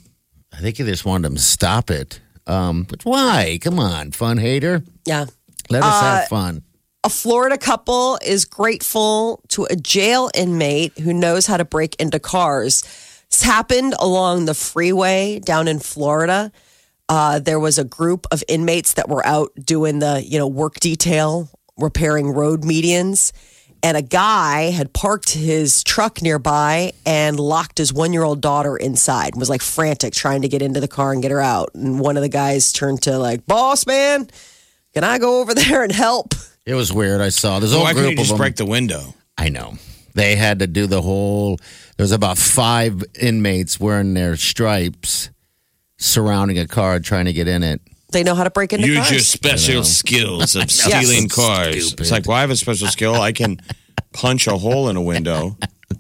I 0.53 0.57
think 0.59 0.75
he 0.75 0.83
just 0.83 1.05
wanted 1.05 1.27
him 1.27 1.35
to 1.35 1.41
stop 1.41 1.89
it. 1.89 2.19
Um, 2.47 2.83
but 2.83 3.05
why? 3.05 3.59
Come 3.61 3.79
on, 3.79 4.11
fun 4.11 4.37
hater. 4.39 4.83
Yeah. 5.05 5.27
Let 5.69 5.83
us 5.83 5.93
Uh, 5.93 6.01
have 6.19 6.27
fun. 6.27 6.63
A 7.05 7.09
Florida 7.09 7.57
couple 7.57 8.19
is 8.25 8.43
grateful 8.43 9.41
to 9.49 9.67
a 9.69 9.75
jail 9.77 10.29
inmate 10.35 10.97
who 10.99 11.13
knows 11.13 11.45
how 11.45 11.55
to 11.55 11.63
break 11.65 11.95
into 11.97 12.19
cars. 12.19 12.83
This 13.31 13.43
happened 13.43 13.95
along 13.99 14.45
the 14.45 14.53
freeway 14.53 15.39
down 15.39 15.69
in 15.69 15.79
Florida. 15.79 16.51
Uh, 17.09 17.39
there 17.39 17.59
was 17.59 17.77
a 17.77 17.83
group 17.83 18.27
of 18.31 18.43
inmates 18.47 18.93
that 18.93 19.07
were 19.09 19.25
out 19.25 19.51
doing 19.63 19.99
the, 19.99 20.23
you 20.25 20.37
know, 20.37 20.47
work 20.47 20.79
detail, 20.79 21.49
repairing 21.77 22.29
road 22.29 22.63
medians. 22.63 23.31
And 23.83 23.95
a 23.95 24.01
guy 24.01 24.71
had 24.71 24.91
parked 24.91 25.29
his 25.29 25.83
truck 25.83 26.21
nearby 26.21 26.93
and 27.05 27.39
locked 27.39 27.77
his 27.77 27.93
one 27.93 28.11
year 28.11 28.23
old 28.23 28.41
daughter 28.41 28.75
inside, 28.75 29.35
was 29.35 29.49
like 29.49 29.61
frantic 29.61 30.13
trying 30.13 30.41
to 30.41 30.47
get 30.47 30.61
into 30.61 30.79
the 30.79 30.87
car 30.87 31.13
and 31.13 31.21
get 31.21 31.31
her 31.31 31.39
out. 31.41 31.69
And 31.75 31.99
one 31.99 32.17
of 32.17 32.23
the 32.23 32.29
guys 32.29 32.73
turned 32.73 33.03
to, 33.03 33.17
like, 33.19 33.45
boss 33.45 33.85
man, 33.85 34.27
can 34.93 35.03
I 35.03 35.19
go 35.19 35.39
over 35.41 35.53
there 35.55 35.83
and 35.83 35.91
help? 35.91 36.33
It 36.65 36.73
was 36.73 36.91
weird. 36.91 37.21
I 37.21 37.29
saw 37.29 37.59
there's 37.59 37.71
a 37.71 37.75
whole 37.75 37.85
why 37.85 37.93
group 37.93 38.09
he 38.09 38.15
just 38.15 38.31
of 38.31 38.37
them. 38.37 38.37
break 38.39 38.55
the 38.55 38.65
window? 38.65 39.13
I 39.37 39.49
know. 39.49 39.75
They 40.15 40.35
had 40.35 40.59
to 40.59 40.67
do 40.67 40.87
the 40.87 41.01
whole. 41.01 41.57
There 41.95 42.03
was 42.03 42.11
about 42.11 42.39
five 42.39 43.03
inmates 43.21 43.79
wearing 43.79 44.15
their 44.15 44.35
stripes, 44.35 45.29
surrounding 45.97 46.59
a 46.59 46.67
car 46.67 46.99
trying 46.99 47.25
to 47.25 47.33
get 47.33 47.47
in 47.47 47.63
it. 47.63 47.81
They 48.11 48.23
know 48.23 48.35
how 48.35 48.43
to 48.45 48.49
break 48.49 48.71
into 48.73 48.87
Use 48.87 48.97
cars. 48.97 49.11
your 49.11 49.19
special 49.19 49.83
skills 49.83 50.55
of 50.55 50.71
stealing 50.71 51.23
Yes. 51.23 51.35
cars. 51.35 51.87
Stupid. 51.87 51.99
It's 52.01 52.11
like, 52.11 52.25
well, 52.27 52.37
I 52.37 52.41
have 52.41 52.51
a 52.51 52.55
special 52.55 52.87
skill. 52.87 53.15
I 53.15 53.31
can 53.33 53.59
punch 54.13 54.47
a 54.47 54.57
hole 54.57 54.87
in 54.89 54.95
a 54.95 55.01
window. 55.01 55.57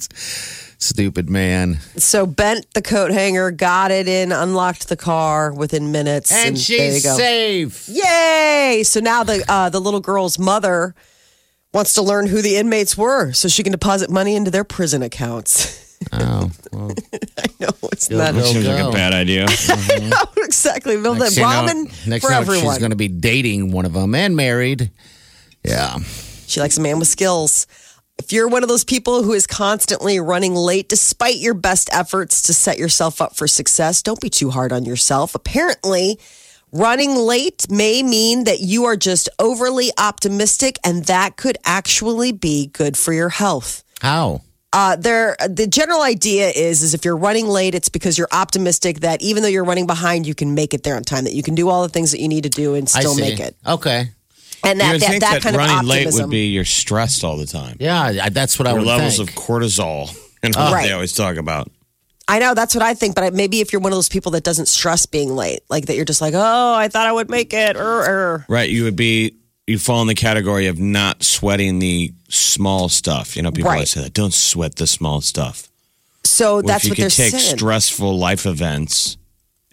Stupid 0.79 1.27
man. 1.29 1.79
so 1.97 2.27
bent 2.27 2.71
the 2.75 2.81
coat 2.83 3.09
hanger, 3.11 3.49
got 3.49 3.89
it 3.89 4.07
in, 4.07 4.31
unlocked 4.31 4.89
the 4.89 4.95
car 4.95 5.51
within 5.51 5.91
minutes, 5.91 6.31
And 6.31 6.55
there 6.55 6.61
she's 6.63 6.97
you 7.03 7.09
go. 7.09 7.17
safe. 7.17 7.89
Yay! 7.89 8.83
So 8.85 8.99
now 8.99 9.23
the 9.23 9.43
uh, 9.49 9.69
the 9.69 9.81
little 9.81 9.99
girl's 10.01 10.37
mother 10.37 10.93
wants 11.73 11.93
to 11.95 12.03
learn 12.03 12.27
who 12.27 12.43
the 12.43 12.57
inmates 12.57 12.95
were, 12.95 13.33
so 13.33 13.47
she 13.47 13.63
can 13.63 13.71
deposit 13.71 14.11
money 14.11 14.35
into 14.35 14.51
their 14.51 14.63
prison 14.63 15.01
accounts. 15.01 15.83
Oh, 16.13 16.51
well, 16.71 16.91
I 17.37 17.45
know 17.59 17.69
it's 17.91 18.09
You'll 18.09 18.19
not 18.19 18.33
go. 18.33 18.41
Seems 18.43 18.67
like 18.67 18.83
a 18.85 18.91
bad 18.91 19.13
idea. 19.13 19.45
Mm-hmm. 19.57 20.39
exactly. 20.43 20.97
Well, 20.97 21.13
the 21.13 21.19
next 21.25 21.35
thing 21.35 21.43
you 21.43 21.49
know- 21.49 21.67
ramen 21.67 22.07
next 22.07 22.25
for 22.25 22.29
thing 22.29 22.29
you 22.29 22.29
know, 22.29 22.39
everyone. 22.41 22.73
She's 22.73 22.79
going 22.79 22.91
to 22.91 22.95
be 22.97 23.07
dating 23.07 23.71
one 23.71 23.85
of 23.85 23.93
them 23.93 24.15
and 24.15 24.35
married. 24.35 24.91
Yeah. 25.63 25.97
She 26.47 26.59
likes 26.59 26.77
a 26.77 26.81
man 26.81 26.99
with 26.99 27.07
skills. 27.07 27.67
If 28.17 28.31
you're 28.31 28.47
one 28.47 28.63
of 28.63 28.69
those 28.69 28.83
people 28.83 29.23
who 29.23 29.33
is 29.33 29.45
constantly 29.45 30.19
running 30.19 30.55
late 30.55 30.89
despite 30.89 31.35
your 31.37 31.53
best 31.53 31.89
efforts 31.91 32.41
to 32.43 32.53
set 32.53 32.77
yourself 32.77 33.21
up 33.21 33.35
for 33.35 33.47
success, 33.47 34.01
don't 34.01 34.19
be 34.21 34.29
too 34.29 34.49
hard 34.49 34.71
on 34.71 34.85
yourself. 34.85 35.35
Apparently, 35.35 36.17
running 36.71 37.15
late 37.15 37.69
may 37.69 38.01
mean 38.01 38.45
that 38.45 38.59
you 38.59 38.85
are 38.85 38.95
just 38.97 39.29
overly 39.39 39.91
optimistic, 39.97 40.79
and 40.83 41.05
that 41.05 41.37
could 41.37 41.57
actually 41.65 42.31
be 42.31 42.67
good 42.67 42.97
for 42.97 43.13
your 43.13 43.29
health. 43.29 43.83
How? 44.01 44.41
Uh, 44.73 44.95
there, 44.97 45.35
the 45.47 45.65
general 45.65 46.01
idea 46.01 46.49
is, 46.49 46.83
is 46.83 46.93
if 46.93 47.05
you're 47.05 47.15
running 47.17 47.47
late, 47.47 47.73
it's 47.73 47.89
because 47.89 48.17
you're 48.17 48.27
optimistic 48.31 48.99
that 48.99 49.21
even 49.21 49.41
though 49.41 49.49
you're 49.49 49.63
running 49.63 49.87
behind, 49.87 50.27
you 50.27 50.35
can 50.35 50.53
make 50.53 50.73
it 50.73 50.83
there 50.83 50.95
on 50.95 51.03
time. 51.03 51.23
That 51.23 51.33
you 51.33 51.41
can 51.43 51.55
do 51.55 51.69
all 51.69 51.83
the 51.83 51.89
things 51.89 52.11
that 52.11 52.19
you 52.19 52.27
need 52.27 52.43
to 52.43 52.49
do 52.49 52.75
and 52.75 52.83
I 52.93 52.99
still 52.99 53.13
see. 53.15 53.21
make 53.21 53.39
it. 53.39 53.55
Okay. 53.65 54.09
And 54.63 54.77
you 54.79 54.83
that 54.85 54.91
would 54.93 55.01
that, 55.01 55.09
think 55.09 55.21
that 55.23 55.33
that, 55.35 55.41
kind 55.41 55.55
of 55.55 55.59
running 55.61 55.87
late 55.87 55.99
optimism. 55.99 56.23
would 56.25 56.31
be 56.31 56.47
you're 56.47 56.65
stressed 56.65 57.23
all 57.23 57.37
the 57.37 57.45
time. 57.45 57.77
Yeah, 57.79 58.01
I- 58.23 58.29
that's 58.29 58.59
what 58.59 58.67
I 58.67 58.71
Your 58.71 58.79
would 58.79 58.87
levels 58.87 59.17
think. 59.17 59.29
of 59.29 59.35
cortisol. 59.35 60.15
You 60.43 60.51
know, 60.51 60.71
Right. 60.71 60.85
they 60.85 60.91
always 60.93 61.13
talk 61.13 61.35
about. 61.37 61.69
I 62.27 62.37
know 62.37 62.53
that's 62.53 62.75
what 62.75 62.83
I 62.83 62.93
think, 62.93 63.15
but 63.15 63.23
I- 63.23 63.29
maybe 63.31 63.59
if 63.59 63.73
you're 63.73 63.81
one 63.81 63.91
of 63.91 63.97
those 63.97 64.07
people 64.09 64.31
that 64.33 64.43
doesn't 64.43 64.67
stress 64.67 65.07
being 65.07 65.35
late, 65.35 65.61
like 65.67 65.87
that, 65.87 65.95
you're 65.95 66.05
just 66.05 66.21
like, 66.21 66.35
oh, 66.35 66.73
I 66.75 66.89
thought 66.89 67.07
I 67.07 67.11
would 67.11 67.29
make 67.29 67.53
it. 67.53 67.75
Er, 67.75 67.79
er. 67.81 68.45
Right. 68.47 68.69
You 68.69 68.83
would 68.83 68.95
be, 68.95 69.33
you 69.67 69.77
fall 69.77 70.01
in 70.01 70.07
the 70.07 70.15
category 70.15 70.67
of 70.67 70.79
not 70.79 71.23
sweating 71.23 71.79
the 71.79 72.13
small 72.29 72.87
stuff. 72.89 73.35
You 73.35 73.41
know, 73.43 73.51
people 73.51 73.69
Right. 73.69 73.75
always 73.75 73.89
say 73.91 74.01
that. 74.03 74.13
Don't 74.13 74.33
sweat 74.33 74.77
the 74.77 74.87
small 74.87 75.21
stuff. 75.21 75.69
So 76.23 76.55
Well, 76.55 76.61
that's 76.63 76.85
if 76.85 76.85
you 76.85 76.91
what 76.91 76.95
could 76.95 77.03
they're 77.17 77.29
take 77.31 77.39
saying. 77.41 77.57
stressful 77.57 78.17
life 78.17 78.45
events 78.45 79.17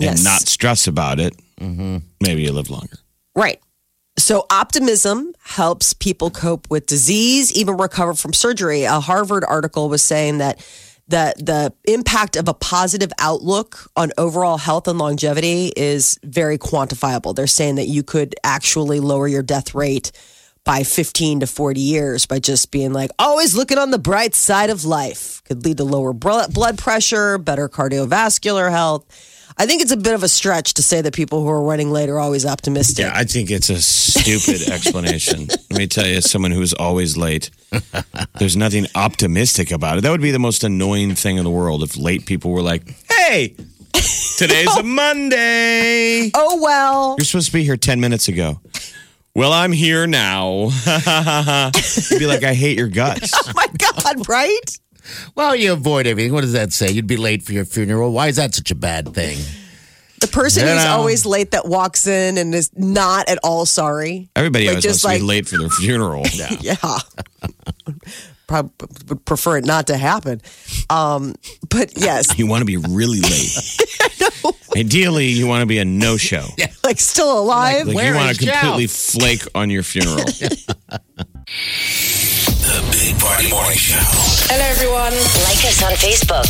and 0.01 0.17
Yes. 0.19 0.25
not 0.25 0.41
stress 0.49 0.87
about 0.87 1.21
it, 1.21 1.35
mm-hmm. 1.61 1.99
maybe 2.21 2.43
you 2.43 2.53
live 2.53 2.71
longer. 2.71 2.99
Right. 3.37 3.61
So 4.19 4.47
optimism 4.51 5.33
helps 5.43 5.93
people 5.93 6.31
cope 6.31 6.69
with 6.71 6.87
disease, 6.87 7.53
even 7.53 7.77
recover 7.77 8.15
from 8.15 8.33
surgery. 8.33 8.85
A 8.85 9.01
Harvard 9.01 9.45
article 9.45 9.89
was 9.89 10.03
saying 10.03 10.39
that 10.39 10.61
the 11.09 11.35
the 11.37 11.73
impact 11.93 12.37
of 12.37 12.49
a 12.49 12.55
positive 12.55 13.13
outlook 13.19 13.91
on 13.97 14.13
overall 14.17 14.59
health 14.59 14.89
and 14.89 14.99
longevity 14.99 15.73
is 15.77 16.19
very 16.23 16.59
quantifiable. 16.59 17.35
They're 17.35 17.47
saying 17.47 17.77
that 17.77 17.89
you 17.89 18.03
could 18.03 18.35
actually 18.43 19.01
lower 19.01 19.29
your 19.29 19.43
death 19.43 19.75
rate 19.75 20.13
by 20.65 20.83
15 20.83 21.41
to 21.41 21.47
40 21.47 21.81
years 21.81 22.25
by 22.25 22.39
just 22.39 22.71
being 22.71 22.93
like 22.93 23.11
always 23.19 23.55
looking 23.55 23.77
on 23.77 23.91
the 23.91 23.99
bright 23.99 24.35
side 24.35 24.71
of 24.71 24.85
life. 24.85 25.43
Could 25.45 25.65
lead 25.65 25.77
to 25.77 25.85
lower 25.85 26.15
blood 26.15 26.79
pressure, 26.79 27.37
better 27.37 27.69
cardiovascular 27.69 28.71
health. 28.71 29.05
I 29.57 29.67
think 29.67 29.83
it's 29.83 29.93
a 29.93 29.97
bit 29.97 30.15
of 30.15 30.23
a 30.23 30.29
stretch 30.29 30.75
to 30.75 30.83
say 30.83 31.01
that 31.01 31.15
people 31.15 31.43
who 31.43 31.49
are 31.49 31.63
running 31.63 31.91
late 31.91 32.09
are 32.09 32.19
always 32.19 32.45
optimistic. 32.45 33.05
Yeah, 33.05 33.13
I 33.15 33.25
think 33.25 33.51
it's 33.51 33.71
a 33.71 33.81
stupid 33.81 34.69
explanation. 34.73 35.47
Let 35.47 35.79
me 35.79 35.87
tell 35.87 36.07
you, 36.07 36.17
as 36.17 36.29
someone 36.31 36.51
who's 36.51 36.73
always 36.73 37.17
late, 37.17 37.51
there's 38.39 38.57
nothing 38.57 38.87
optimistic 38.97 39.71
about 39.71 39.99
it. 39.99 40.01
That 40.03 40.11
would 40.11 40.21
be 40.21 40.33
the 40.33 40.41
most 40.41 40.65
annoying 40.65 41.15
thing 41.15 41.37
in 41.37 41.45
the 41.45 41.51
world 41.51 41.83
if 41.85 41.97
late 41.97 42.27
people 42.27 42.51
were 42.51 42.63
like, 42.63 42.83
hey, 43.09 43.55
today's 44.37 44.77
a 44.77 44.81
oh. 44.81 44.83
Monday. 44.83 46.31
Oh 46.35 46.61
well. 46.61 47.15
You're 47.19 47.25
supposed 47.25 47.47
to 47.47 47.53
be 47.53 47.63
here 47.63 47.77
10 47.77 48.01
minutes 48.01 48.27
ago. 48.29 48.61
Well, 49.37 49.53
I'm 49.53 49.73
here 49.73 50.07
now. 50.07 50.69
You'd 52.11 52.19
be 52.21 52.27
like, 52.27 52.45
I 52.45 52.55
hate 52.55 52.79
your 52.79 52.89
guts. 52.89 53.33
Oh 53.35 53.53
my 53.55 53.67
God, 53.79 54.29
right? 54.29 54.79
Well, 55.35 55.55
you 55.55 55.73
avoid 55.73 56.07
everything. 56.07 56.33
What 56.33 56.41
does 56.43 56.53
that 56.53 56.73
say? 56.73 56.91
You'd 56.91 57.07
be 57.07 57.17
late 57.17 57.43
for 57.43 57.53
your 57.53 57.65
funeral. 57.65 58.13
Why 58.13 58.29
is 58.29 58.37
that 58.37 58.55
such 58.55 58.71
a 58.71 58.75
bad 58.75 59.15
thing? 59.15 59.39
The 60.21 60.29
person 60.29 60.67
You 60.67 60.73
who's 60.73 60.85
know. 60.85 60.91
always 60.91 61.27
late 61.27 61.51
that 61.51 61.67
walks 61.67 62.07
in 62.07 62.39
and 62.39 62.55
is 62.55 62.71
not 62.75 63.29
at 63.29 63.39
all 63.45 63.67
sorry. 63.67 64.29
Everybody 64.35 64.65
Like, 64.67 64.73
always 64.77 64.85
just 64.85 65.05
wants 65.05 65.19
to 65.19 65.21
be 65.21 65.27
like- 65.27 65.29
late 65.37 65.49
for 65.49 65.59
their 65.59 65.69
funeral. 65.69 66.25
Yeah. 66.61 66.77
Probably 68.47 68.73
would 69.09 69.25
prefer 69.25 69.57
it 69.59 69.65
not 69.65 69.87
to 69.89 69.97
happen. 69.97 70.41
Um, 70.91 71.35
but 71.71 71.93
yes, 71.97 72.39
You 72.39 72.47
want 72.47 72.61
to 72.61 72.67
be 72.67 72.77
really 72.77 73.21
late. 73.21 73.57
Ideally, 74.77 75.27
you 75.29 75.47
want 75.47 75.61
to 75.63 75.67
be 75.67 75.79
a 75.79 75.85
no 75.85 76.17
show. 76.17 76.47
yeah. 76.59 76.67
like 76.83 76.99
still 76.99 77.39
alive. 77.39 77.87
Like 77.87 77.97
Where 77.97 78.11
you 78.13 78.17
want 78.17 78.37
to 78.37 78.45
completely 78.47 78.87
Joe? 78.87 78.93
flake 78.93 79.43
on 79.55 79.71
your 79.71 79.83
funeral. 79.83 80.25
The 82.65 82.81
Big 82.91 83.19
Party 83.21 83.49
Morning 83.51 83.77
Show. 83.79 84.01
Hello, 84.51 84.65
everyone. 84.65 85.13
Like 85.47 85.63
us 85.65 85.83
on 85.85 85.93
Facebook. 85.95 86.49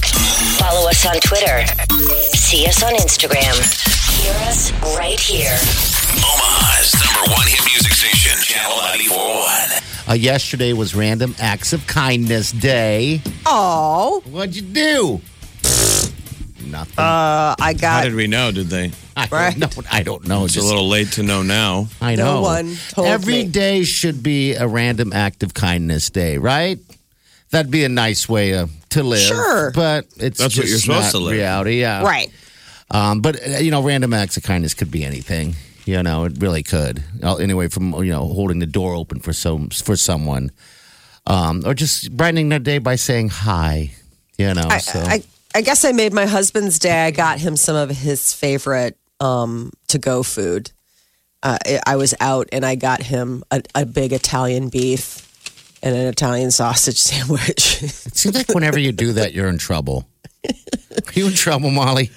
Follow 0.58 0.88
us 0.88 1.04
on 1.06 1.16
Twitter. 1.20 1.66
See 2.32 2.66
us 2.66 2.82
on 2.82 2.94
Instagram. 2.94 3.54
Hear 4.22 4.34
us 4.48 4.72
right 4.96 5.20
here. 5.20 5.52
Omaha's 6.24 6.94
number 7.04 7.30
one 7.34 7.46
hit 7.46 7.60
music 7.68 7.92
station, 7.92 8.40
Channel 8.40 8.76
941. 8.96 9.93
Uh, 10.08 10.12
yesterday 10.12 10.72
was 10.74 10.94
Random 10.94 11.34
Acts 11.40 11.72
of 11.72 11.86
Kindness 11.86 12.52
Day. 12.52 13.22
Oh, 13.46 14.22
What'd 14.30 14.54
you 14.54 14.62
do? 14.62 15.20
Nothing. 16.66 16.98
uh, 16.98 17.54
I 17.58 17.72
How 17.72 17.72
got 17.72 18.04
did 18.04 18.14
we 18.14 18.26
know? 18.26 18.50
Did 18.52 18.66
they? 18.68 18.90
I 19.16 19.28
Right. 19.30 19.58
don't 19.58 19.76
know. 19.76 19.82
I 19.90 20.02
don't 20.02 20.26
know. 20.26 20.44
It's 20.44 20.54
a 20.54 20.56
Just- 20.56 20.66
little 20.66 20.88
late 20.88 21.12
to 21.12 21.22
know 21.22 21.42
now. 21.42 21.88
I 22.02 22.16
No 22.16 22.34
know. 22.36 22.40
one 22.42 22.76
told 22.90 23.06
Every 23.06 23.44
me. 23.44 23.48
day 23.48 23.84
should 23.84 24.22
be 24.22 24.54
a 24.54 24.66
random 24.66 25.12
act 25.12 25.42
of 25.42 25.54
kindness 25.54 26.10
day, 26.10 26.36
right? 26.36 26.78
That'd 27.50 27.70
be 27.70 27.84
a 27.84 27.88
nice 27.88 28.28
way 28.28 28.54
uh, 28.54 28.66
to 28.90 29.02
live. 29.02 29.20
Sure. 29.26 29.70
but 29.74 30.06
it's 30.16 30.38
That's 30.38 30.56
what 30.56 30.62
just 30.66 30.68
you're 30.68 30.78
supposed 30.80 31.04
not 31.04 31.10
to 31.12 31.18
live. 31.18 31.32
Reality, 31.36 31.80
yeah. 31.80 32.02
Right. 32.02 32.30
Um, 32.90 33.20
but 33.20 33.36
uh, 33.46 33.58
you 33.58 33.70
know, 33.70 33.80
random 33.82 34.12
acts 34.12 34.36
of 34.36 34.42
kindness 34.42 34.74
could 34.74 34.90
be 34.90 35.04
anything. 35.04 35.54
You 35.86 36.02
know, 36.02 36.24
it 36.24 36.34
really 36.38 36.62
could. 36.62 37.04
Uh, 37.22 37.36
Anyway, 37.36 37.68
from 37.68 37.92
you 38.04 38.10
know, 38.12 38.26
holding 38.26 38.58
the 38.58 38.66
door 38.66 38.94
open 38.94 39.20
for 39.20 39.32
some 39.32 39.68
for 39.68 39.96
someone, 39.96 40.50
um, 41.26 41.62
or 41.66 41.74
just 41.74 42.16
brightening 42.16 42.48
their 42.48 42.58
day 42.58 42.78
by 42.78 42.96
saying 42.96 43.28
hi. 43.28 43.92
You 44.38 44.54
know, 44.54 44.66
I, 44.68 44.78
so 44.78 44.98
I, 45.00 45.22
I 45.54 45.60
guess 45.60 45.84
I 45.84 45.92
made 45.92 46.12
my 46.12 46.26
husband's 46.26 46.78
day. 46.78 47.04
I 47.06 47.10
got 47.10 47.38
him 47.38 47.56
some 47.56 47.76
of 47.76 47.90
his 47.90 48.32
favorite 48.32 48.96
um, 49.20 49.72
to 49.88 49.98
go 49.98 50.22
food. 50.22 50.70
Uh, 51.42 51.58
I- 51.66 51.80
I 51.86 51.96
was 51.96 52.14
out 52.20 52.48
and 52.52 52.64
I 52.64 52.74
got 52.74 53.02
him 53.02 53.44
a, 53.50 53.62
a 53.74 53.84
big 53.86 54.12
Italian 54.14 54.70
beef 54.70 55.20
and 55.82 55.94
an 55.94 56.06
Italian 56.06 56.50
sausage 56.50 56.98
sandwich. 57.10 57.82
it 57.82 58.16
seems 58.16 58.34
like 58.34 58.48
whenever 58.48 58.78
you 58.78 58.90
do 58.92 59.12
that, 59.12 59.34
you're 59.34 59.48
in 59.48 59.58
trouble. 59.58 60.08
Are 60.46 61.12
you 61.12 61.26
in 61.26 61.34
trouble, 61.34 61.70
Molly? 61.70 62.10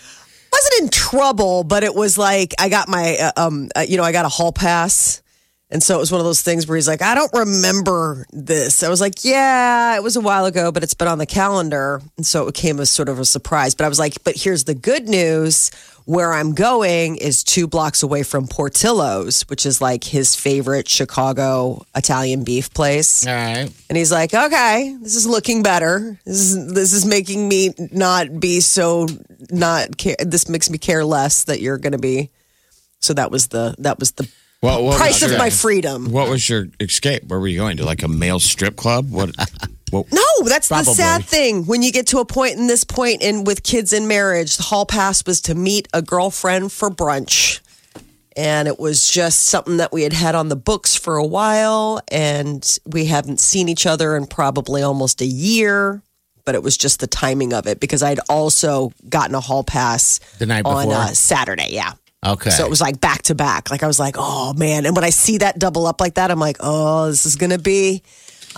Wasn't 0.51 0.83
in 0.83 0.89
trouble, 0.89 1.63
but 1.63 1.83
it 1.83 1.93
was 1.93 2.17
like 2.17 2.53
I 2.59 2.69
got 2.69 2.87
my, 2.89 3.17
uh, 3.17 3.31
um, 3.37 3.69
uh, 3.75 3.85
you 3.87 3.97
know, 3.97 4.03
I 4.03 4.11
got 4.11 4.25
a 4.25 4.29
hall 4.29 4.51
pass. 4.51 5.21
And 5.69 5.83
so 5.83 5.97
it 5.97 5.99
was 5.99 6.13
one 6.13 6.21
of 6.21 6.25
those 6.25 6.41
things 6.41 6.65
where 6.65 6.77
he's 6.77 6.87
like, 6.87 7.01
I 7.01 7.13
don't 7.13 7.33
remember 7.33 8.25
this. 8.31 8.83
I 8.83 8.89
was 8.89 9.01
like, 9.01 9.25
yeah, 9.25 9.97
it 9.97 10.03
was 10.03 10.15
a 10.15 10.21
while 10.21 10.45
ago, 10.45 10.71
but 10.71 10.81
it's 10.81 10.93
been 10.93 11.09
on 11.09 11.17
the 11.17 11.25
calendar. 11.25 12.01
And 12.15 12.25
so 12.25 12.47
it 12.47 12.55
came 12.55 12.79
as 12.79 12.89
sort 12.89 13.09
of 13.09 13.19
a 13.19 13.25
surprise. 13.25 13.75
But 13.75 13.83
I 13.83 13.89
was 13.89 13.99
like, 13.99 14.23
but 14.23 14.37
here's 14.37 14.63
the 14.63 14.73
good 14.73 15.09
news. 15.09 15.71
Where 16.07 16.31
I'm 16.31 16.53
going 16.53 17.17
is 17.17 17.43
two 17.43 17.67
blocks 17.67 18.01
away 18.01 18.23
from 18.23 18.47
Portillo's, 18.47 19.41
which 19.49 19.65
is 19.65 19.81
like 19.81 20.05
his 20.05 20.37
favorite 20.37 20.87
Chicago 20.87 21.85
Italian 21.93 22.45
beef 22.45 22.73
place. 22.73 23.27
All 23.27 23.33
right. 23.33 23.69
And 23.89 23.97
he's 23.97 24.09
like, 24.09 24.33
okay, 24.33 24.95
this 25.01 25.15
is 25.17 25.27
looking 25.27 25.63
better. 25.63 26.17
This 26.23 26.37
is 26.37 26.73
this 26.73 26.93
is 26.93 27.05
making 27.05 27.49
me 27.49 27.73
not 27.91 28.39
be 28.39 28.61
so 28.61 29.07
not 29.51 29.97
care. 29.97 30.15
This 30.19 30.47
makes 30.47 30.69
me 30.69 30.77
care 30.77 31.03
less 31.03 31.43
that 31.43 31.59
you're 31.59 31.77
going 31.77 31.91
to 31.91 31.97
be. 31.97 32.29
So 33.01 33.13
that 33.13 33.29
was 33.29 33.47
the 33.47 33.75
that 33.79 33.99
was 33.99 34.13
the 34.13 34.29
what 34.61 34.95
price 34.95 35.15
was 35.15 35.23
of 35.23 35.29
your, 35.31 35.39
my 35.39 35.49
freedom. 35.49 36.11
What 36.11 36.29
was 36.29 36.49
your 36.49 36.67
escape? 36.79 37.25
Where 37.25 37.37
were 37.37 37.49
you 37.49 37.59
going 37.59 37.75
to? 37.77 37.85
Like 37.85 38.01
a 38.03 38.07
male 38.07 38.39
strip 38.39 38.77
club? 38.77 39.11
What? 39.11 39.35
what 39.91 40.11
No, 40.11 40.21
that's 40.45 40.67
Probably. 40.67 40.85
the 40.85 40.93
sad 40.95 41.23
thing. 41.23 41.65
When 41.65 41.81
you 41.81 41.91
get 41.91 42.07
to 42.07 42.19
a 42.19 42.25
point 42.25 42.55
in 42.57 42.67
this 42.67 42.83
point 42.83 43.21
in 43.21 43.43
with 43.43 43.63
kids 43.63 43.93
in 43.93 44.07
marriage, 44.07 44.57
the 44.57 44.63
hall 44.63 44.85
pass 44.85 45.25
was 45.25 45.41
to 45.41 45.55
meet 45.55 45.87
a 45.93 46.01
girlfriend 46.01 46.71
for 46.71 46.89
brunch. 46.89 47.59
And 48.35 48.67
it 48.67 48.79
was 48.79 49.07
just 49.09 49.47
something 49.47 49.77
that 49.77 49.91
we 49.91 50.03
had 50.03 50.13
had 50.13 50.35
on 50.35 50.49
the 50.49 50.55
books 50.55 50.93
for 50.95 51.17
a 51.17 51.25
while, 51.25 51.99
and 52.11 52.63
we 52.85 53.05
haven't 53.05 53.39
seen 53.39 53.67
each 53.67 53.87
other 53.87 54.15
in 54.15 54.27
probably 54.27 54.83
almost 54.83 55.21
a 55.21 55.25
year. 55.25 56.03
But 56.45 56.53
it 56.53 56.61
was 56.61 56.77
just 56.77 56.99
the 56.99 57.07
timing 57.07 57.51
of 57.51 57.65
it 57.65 57.79
because 57.79 58.03
I'd 58.03 58.19
also 58.29 58.93
gotten 59.09 59.33
a 59.33 59.41
hall 59.41 59.63
pass 59.63 60.19
The 60.37 60.45
night 60.45 60.65
on 60.65 60.85
before? 60.85 61.01
uh, 61.01 61.07
Saturday. 61.07 61.69
Yeah. 61.71 61.93
Okay. 62.25 62.51
So 62.51 62.63
it 62.63 62.69
was 62.69 62.79
like 62.79 63.01
back 63.01 63.23
to 63.23 63.35
back. 63.35 63.69
Like 63.71 63.81
I 63.83 63.87
was 63.87 63.99
like, 63.99 64.15
oh 64.19 64.53
man. 64.53 64.85
And 64.85 64.95
when 64.95 65.03
I 65.03 65.09
see 65.09 65.39
that 65.39 65.57
double 65.59 65.85
up 65.87 65.99
like 65.99 66.13
that, 66.13 66.29
I'm 66.31 66.39
like, 66.39 66.57
oh, 66.59 67.07
this 67.07 67.25
is 67.25 67.35
gonna 67.37 67.57
be. 67.57 68.01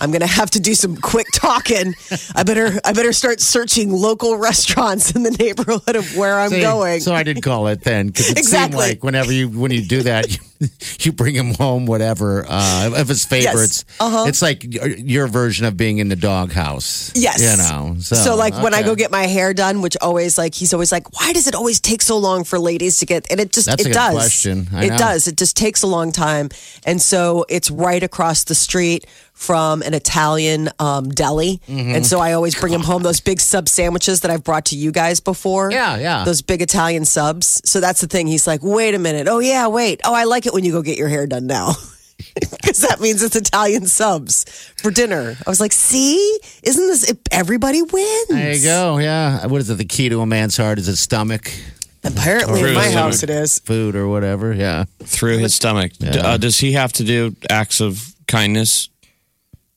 I'm 0.00 0.10
gonna 0.10 0.26
have 0.26 0.50
to 0.52 0.60
do 0.60 0.74
some 0.74 0.96
quick 0.96 1.26
talking. 1.34 1.94
I 2.34 2.42
better 2.42 2.80
I 2.84 2.92
better 2.92 3.12
start 3.12 3.40
searching 3.40 3.92
local 3.92 4.36
restaurants 4.38 5.12
in 5.14 5.22
the 5.22 5.30
neighborhood 5.30 5.94
of 5.94 6.16
where 6.16 6.38
I'm 6.40 6.50
going. 6.50 7.00
So 7.00 7.14
I 7.14 7.22
did 7.22 7.42
call 7.42 7.66
it 7.68 7.82
then 7.84 8.06
because 8.08 8.30
it 8.30 8.38
Exactly. 8.38 8.78
seemed 8.80 8.90
like 8.90 9.04
whenever 9.04 9.32
you 9.32 9.48
when 9.50 9.70
you 9.70 9.82
do 9.86 10.02
that, 10.04 10.30
you, 10.32 10.38
you 11.00 11.12
bring 11.12 11.34
him 11.34 11.54
home, 11.54 11.86
whatever. 11.86 12.44
Uh, 12.48 12.90
of 12.96 13.08
his 13.08 13.24
favorites, 13.32 13.84
Uh-huh. 13.98 14.24
it's 14.28 14.42
like 14.42 14.64
your, 14.68 15.26
version 15.28 15.64
of 15.66 15.76
being 15.76 15.98
in 15.98 16.08
the 16.08 16.16
doghouse. 16.16 17.12
Yes. 17.14 17.40
you 17.40 17.56
know. 17.56 17.96
So, 18.00 18.36
like 18.36 18.54
when 18.62 18.74
I 18.74 18.82
go 18.82 18.94
get 18.94 19.10
my 19.10 19.26
hair 19.26 19.54
done, 19.54 19.80
which 19.82 19.96
always 20.00 20.36
like 20.38 20.54
he's 20.54 20.72
always 20.74 20.92
like, 20.92 21.12
why 21.18 21.32
does 21.32 21.46
it 21.46 21.54
always 21.54 21.80
take 21.80 22.02
so 22.02 22.18
long 22.18 22.44
for 22.44 22.58
ladies 22.58 22.98
to 22.98 23.06
get? 23.06 23.26
And 23.30 23.40
it 23.40 23.52
just 23.52 23.66
That's 23.66 23.86
it 23.86 23.92
does. 23.92 24.14
question. 24.14 24.68
I 24.72 24.84
it 24.86 24.98
does. 24.98 25.28
It 25.28 25.36
just 25.36 25.56
takes 25.56 25.82
a 25.82 25.86
long 25.86 26.12
time, 26.12 26.48
and 26.84 27.00
so 27.00 27.44
it's 27.48 27.70
right 27.70 28.02
across 28.02 28.44
the 28.44 28.54
street 28.54 29.06
from 29.32 29.80
an 29.82 29.94
Italian 29.94 30.68
um, 30.78 31.08
deli, 31.08 31.60
Mm-hmm. 31.66 31.94
and 31.94 32.04
so 32.06 32.20
I 32.20 32.32
always 32.34 32.54
bring 32.54 32.72
him 32.74 32.82
home 32.82 33.02
those 33.02 33.20
big 33.20 33.40
sub 33.40 33.68
sandwiches 33.68 34.20
that 34.20 34.30
I've 34.30 34.44
brought 34.44 34.66
to 34.66 34.76
you 34.76 34.92
guys 34.92 35.20
before. 35.20 35.70
Yeah, 35.72 35.96
yeah. 35.96 36.24
Those 36.24 36.42
big 36.42 36.60
Italian 36.60 37.04
subs. 37.06 37.62
So 37.64 37.80
that's 37.80 38.00
the 38.02 38.06
thing. 38.06 38.26
He's 38.26 38.46
like, 38.46 38.60
wait 38.62 38.94
a 38.94 38.98
minute. 38.98 39.28
Oh 39.28 39.38
yeah, 39.38 39.66
wait. 39.68 40.00
Oh, 40.04 40.12
I 40.14 40.24
like 40.24 40.44
it 40.46 40.49
when 40.54 40.64
you 40.64 40.72
go 40.72 40.82
get 40.82 40.98
your 40.98 41.08
hair 41.08 41.26
done 41.26 41.46
now. 41.46 41.72
Because 42.34 42.80
that 42.82 43.00
means 43.00 43.22
it's 43.22 43.34
Italian 43.34 43.86
subs 43.86 44.44
for 44.76 44.90
dinner. 44.90 45.36
I 45.46 45.48
was 45.50 45.58
like, 45.58 45.72
see, 45.72 46.38
isn't 46.62 46.86
this 46.86 47.12
everybody 47.32 47.80
wins? 47.80 48.28
There 48.28 48.52
you 48.54 48.62
go. 48.62 48.98
Yeah. 48.98 49.46
What 49.46 49.62
is 49.62 49.70
it? 49.70 49.78
The 49.78 49.86
key 49.86 50.10
to 50.10 50.20
a 50.20 50.26
man's 50.26 50.54
heart 50.58 50.78
is 50.78 50.84
his 50.86 51.00
stomach, 51.00 51.50
Apparently, 52.04 52.60
in 52.60 52.74
my 52.74 52.84
his 52.84 52.94
house, 52.94 53.22
it 53.22 53.30
is. 53.30 53.58
food, 53.60 53.96
or 53.96 54.06
whatever. 54.06 54.52
Yeah. 54.52 54.84
through 55.02 55.38
his 55.38 55.54
stomach? 55.54 55.92
Yeah. 55.98 56.10
uh, 56.18 56.36
does 56.36 56.58
he 56.60 56.72
have 56.72 56.92
to 56.94 57.04
do 57.04 57.34
acts 57.48 57.80
of 57.80 58.14
kindness 58.28 58.90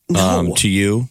No, 0.10 0.20
um, 0.20 0.54
to 0.56 0.68
you? 0.68 1.08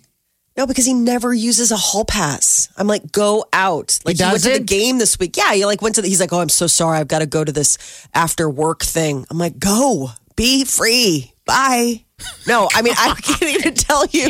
No, 0.57 0.67
because 0.67 0.85
he 0.85 0.93
never 0.93 1.33
uses 1.33 1.73
a 1.73 1.77
hall 1.77 2.05
pass. 2.05 2.69
I'm 2.77 2.87
like, 2.87 3.11
go 3.11 3.47
out. 3.53 3.99
Like 4.05 4.19
he, 4.19 4.23
went 4.23 4.43
to 4.43 4.51
the 4.51 4.61
game 4.61 4.99
this 4.99 5.19
week. 5.19 5.37
Yeah, 5.37 5.55
he 5.55 5.65
like 5.65 5.81
went 5.81 5.95
to. 5.95 6.03
The, 6.03 6.09
he's 6.09 6.21
like, 6.21 6.33
oh, 6.33 6.41
I'm 6.41 6.51
so 6.51 6.67
sorry. 6.67 6.99
I've 6.99 7.09
got 7.09 7.21
to 7.21 7.27
go 7.27 7.43
to 7.43 7.53
this 7.53 8.07
after 8.13 8.51
work 8.51 8.83
thing. 8.83 9.25
I'm 9.31 9.39
like, 9.39 9.59
go, 9.59 10.11
be 10.37 10.65
free. 10.65 11.33
Bye. 11.47 12.05
No, 12.47 12.69
I 12.75 12.83
mean, 12.83 12.95
I 12.97 13.15
can't 13.23 13.43
even 13.43 13.75
tell 13.75 14.07
you. 14.07 14.29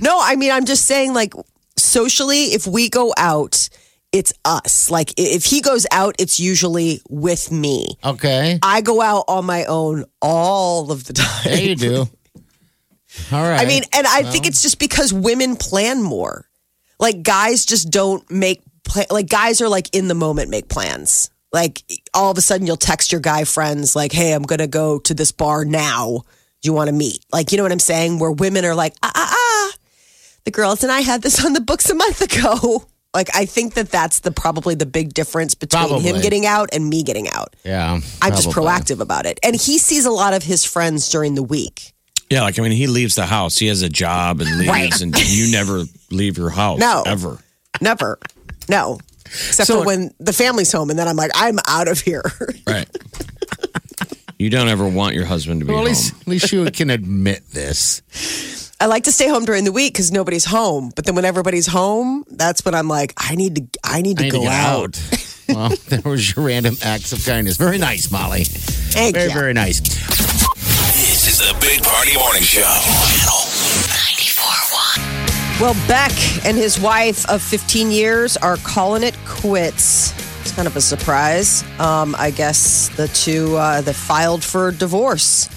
No, 0.00 0.18
I 0.20 0.36
mean, 0.36 0.50
I'm 0.50 0.64
just 0.64 0.86
saying, 0.86 1.12
like, 1.14 1.34
socially, 1.76 2.46
if 2.46 2.66
we 2.66 2.88
go 2.88 3.12
out, 3.16 3.68
it's 4.12 4.32
us. 4.44 4.90
Like, 4.90 5.12
if 5.16 5.44
he 5.44 5.60
goes 5.60 5.86
out, 5.92 6.16
it's 6.18 6.40
usually 6.40 7.00
with 7.08 7.52
me. 7.52 7.86
Okay. 8.02 8.58
I 8.62 8.80
go 8.80 9.02
out 9.02 9.24
on 9.28 9.44
my 9.44 9.64
own 9.66 10.04
all 10.22 10.90
of 10.90 11.04
the 11.04 11.12
time. 11.12 11.44
There 11.44 11.60
you 11.60 11.76
do. 11.76 12.08
All 13.32 13.42
right. 13.42 13.60
I 13.60 13.64
mean, 13.66 13.82
and 13.92 14.06
I 14.06 14.22
think 14.22 14.46
it's 14.46 14.62
just 14.62 14.78
because 14.78 15.12
women 15.12 15.56
plan 15.56 16.02
more. 16.02 16.48
Like 16.98 17.22
guys 17.22 17.66
just 17.66 17.90
don't 17.90 18.28
make 18.30 18.62
like 19.10 19.28
guys 19.28 19.60
are 19.60 19.68
like 19.68 19.94
in 19.94 20.08
the 20.08 20.14
moment 20.14 20.48
make 20.50 20.68
plans. 20.68 21.30
Like 21.52 21.82
all 22.14 22.30
of 22.30 22.38
a 22.38 22.40
sudden 22.40 22.66
you'll 22.66 22.76
text 22.76 23.12
your 23.12 23.20
guy 23.20 23.44
friends 23.44 23.94
like, 23.96 24.12
"Hey, 24.12 24.32
I'm 24.32 24.42
going 24.42 24.58
to 24.60 24.66
go 24.66 24.98
to 25.00 25.14
this 25.14 25.32
bar 25.32 25.64
now. 25.64 26.22
Do 26.62 26.66
you 26.68 26.72
want 26.72 26.88
to 26.88 26.94
meet?" 26.94 27.24
Like, 27.32 27.52
you 27.52 27.58
know 27.58 27.64
what 27.64 27.72
I'm 27.72 27.78
saying? 27.78 28.18
Where 28.18 28.30
women 28.30 28.64
are 28.64 28.74
like, 28.74 28.94
"Ah 29.02 29.12
ah 29.14 29.28
ah. 29.32 29.72
The 30.44 30.50
girls 30.50 30.82
and 30.82 30.92
I 30.92 31.00
had 31.00 31.22
this 31.22 31.44
on 31.44 31.52
the 31.52 31.60
books 31.60 31.90
a 31.90 31.94
month 31.94 32.20
ago." 32.22 32.84
Like 33.14 33.34
I 33.34 33.46
think 33.46 33.74
that 33.74 33.88
that's 33.88 34.18
the 34.20 34.30
probably 34.30 34.74
the 34.74 34.84
big 34.84 35.14
difference 35.14 35.54
between 35.54 35.84
him 36.02 36.16
getting 36.20 36.44
out 36.44 36.68
and 36.74 36.86
me 36.86 37.02
getting 37.02 37.30
out. 37.30 37.56
yeah. 37.64 37.98
I'm 38.20 38.32
just 38.32 38.48
proactive 38.50 39.00
about 39.00 39.24
it. 39.24 39.38
And 39.42 39.56
he 39.56 39.78
sees 39.78 40.04
a 40.04 40.10
lot 40.10 40.34
of 40.34 40.42
his 40.42 40.66
friends 40.66 41.08
during 41.08 41.34
the 41.34 41.42
week. 41.42 41.94
Yeah, 42.30 42.42
like 42.42 42.58
I 42.58 42.62
mean, 42.62 42.72
he 42.72 42.86
leaves 42.88 43.14
the 43.14 43.26
house. 43.26 43.56
He 43.56 43.66
has 43.68 43.82
a 43.82 43.88
job 43.88 44.40
and 44.40 44.50
leaves, 44.58 44.68
Right. 44.68 45.00
and 45.00 45.16
you 45.30 45.52
never 45.52 45.84
leave 46.10 46.36
your 46.38 46.50
house. 46.50 46.78
No. 46.80 47.02
ever. 47.06 47.38
Never. 47.80 48.18
No. 48.68 48.98
Except 49.26 49.66
So- 49.68 49.80
for 49.80 49.86
when 49.86 50.12
the 50.18 50.32
family's 50.32 50.72
home 50.72 50.90
and 50.90 50.98
then 50.98 51.06
I'm 51.08 51.16
like, 51.16 51.30
I'm 51.34 51.58
out 51.68 51.88
of 51.88 52.00
here. 52.00 52.22
Right. 52.66 52.88
you 54.38 54.50
don't 54.50 54.68
ever 54.68 54.86
want 54.88 55.14
your 55.14 55.24
husband 55.24 55.60
to 55.60 55.66
be 55.66 55.72
Well, 55.72 55.80
at 55.82 55.86
home. 55.86 55.88
least, 55.88 56.14
at 56.20 56.28
least 56.28 56.52
you 56.52 56.70
can 56.70 56.90
admit 56.90 57.42
this. 57.52 58.02
I 58.80 58.86
like 58.86 59.04
to 59.04 59.12
stay 59.12 59.28
home 59.28 59.44
during 59.44 59.64
the 59.64 59.72
week 59.72 59.92
because 59.94 60.10
nobody's 60.12 60.44
home. 60.44 60.92
But 60.94 61.06
then 61.06 61.14
when 61.14 61.24
everybody's 61.24 61.66
home, 61.66 62.24
that's 62.30 62.64
when 62.64 62.74
I'm 62.74 62.88
like, 62.88 63.14
I 63.16 63.34
need 63.36 63.54
to 63.56 63.80
I 63.84 64.02
need 64.02 64.18
to 64.18 64.24
I 64.24 64.26
need 64.26 64.32
go 64.32 64.42
to 64.42 64.48
out. 64.50 64.98
out. 64.98 65.46
well, 65.48 65.68
there 65.88 66.02
was 66.04 66.34
your 66.36 66.44
random 66.44 66.76
acts 66.82 67.12
of 67.12 67.24
kindness. 67.24 67.56
Very 67.56 67.78
nice, 67.78 68.10
Molly. 68.10 68.44
Thank 68.44 69.14
Very, 69.14 69.28
you. 69.28 69.34
very 69.34 69.52
nice. 69.54 69.80
This 71.36 71.48
is 71.48 71.52
the 71.52 71.60
Big 71.60 71.82
Party 71.82 72.16
Morning 72.16 72.40
Show. 72.42 72.60
Channel 72.62 73.42
94.1. 73.92 75.60
Well, 75.60 75.74
Beck 75.86 76.12
and 76.46 76.56
his 76.56 76.80
wife 76.80 77.28
of 77.28 77.42
15 77.42 77.90
years 77.90 78.38
are 78.38 78.56
calling 78.58 79.02
it 79.02 79.14
quits. 79.26 80.14
It's 80.40 80.52
kind 80.52 80.66
of 80.66 80.76
a 80.76 80.80
surprise. 80.80 81.62
Um, 81.78 82.16
I 82.18 82.30
guess 82.30 82.88
the 82.96 83.08
two 83.08 83.54
uh, 83.56 83.82
that 83.82 83.94
filed 83.94 84.42
for 84.44 84.70
divorce. 84.72 85.48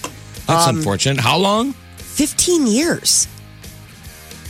That's 0.47 0.67
Um, 0.67 0.79
unfortunate. 0.79 1.21
How 1.21 1.37
long? 1.37 1.71
15 1.95 2.67
years. 2.67 3.29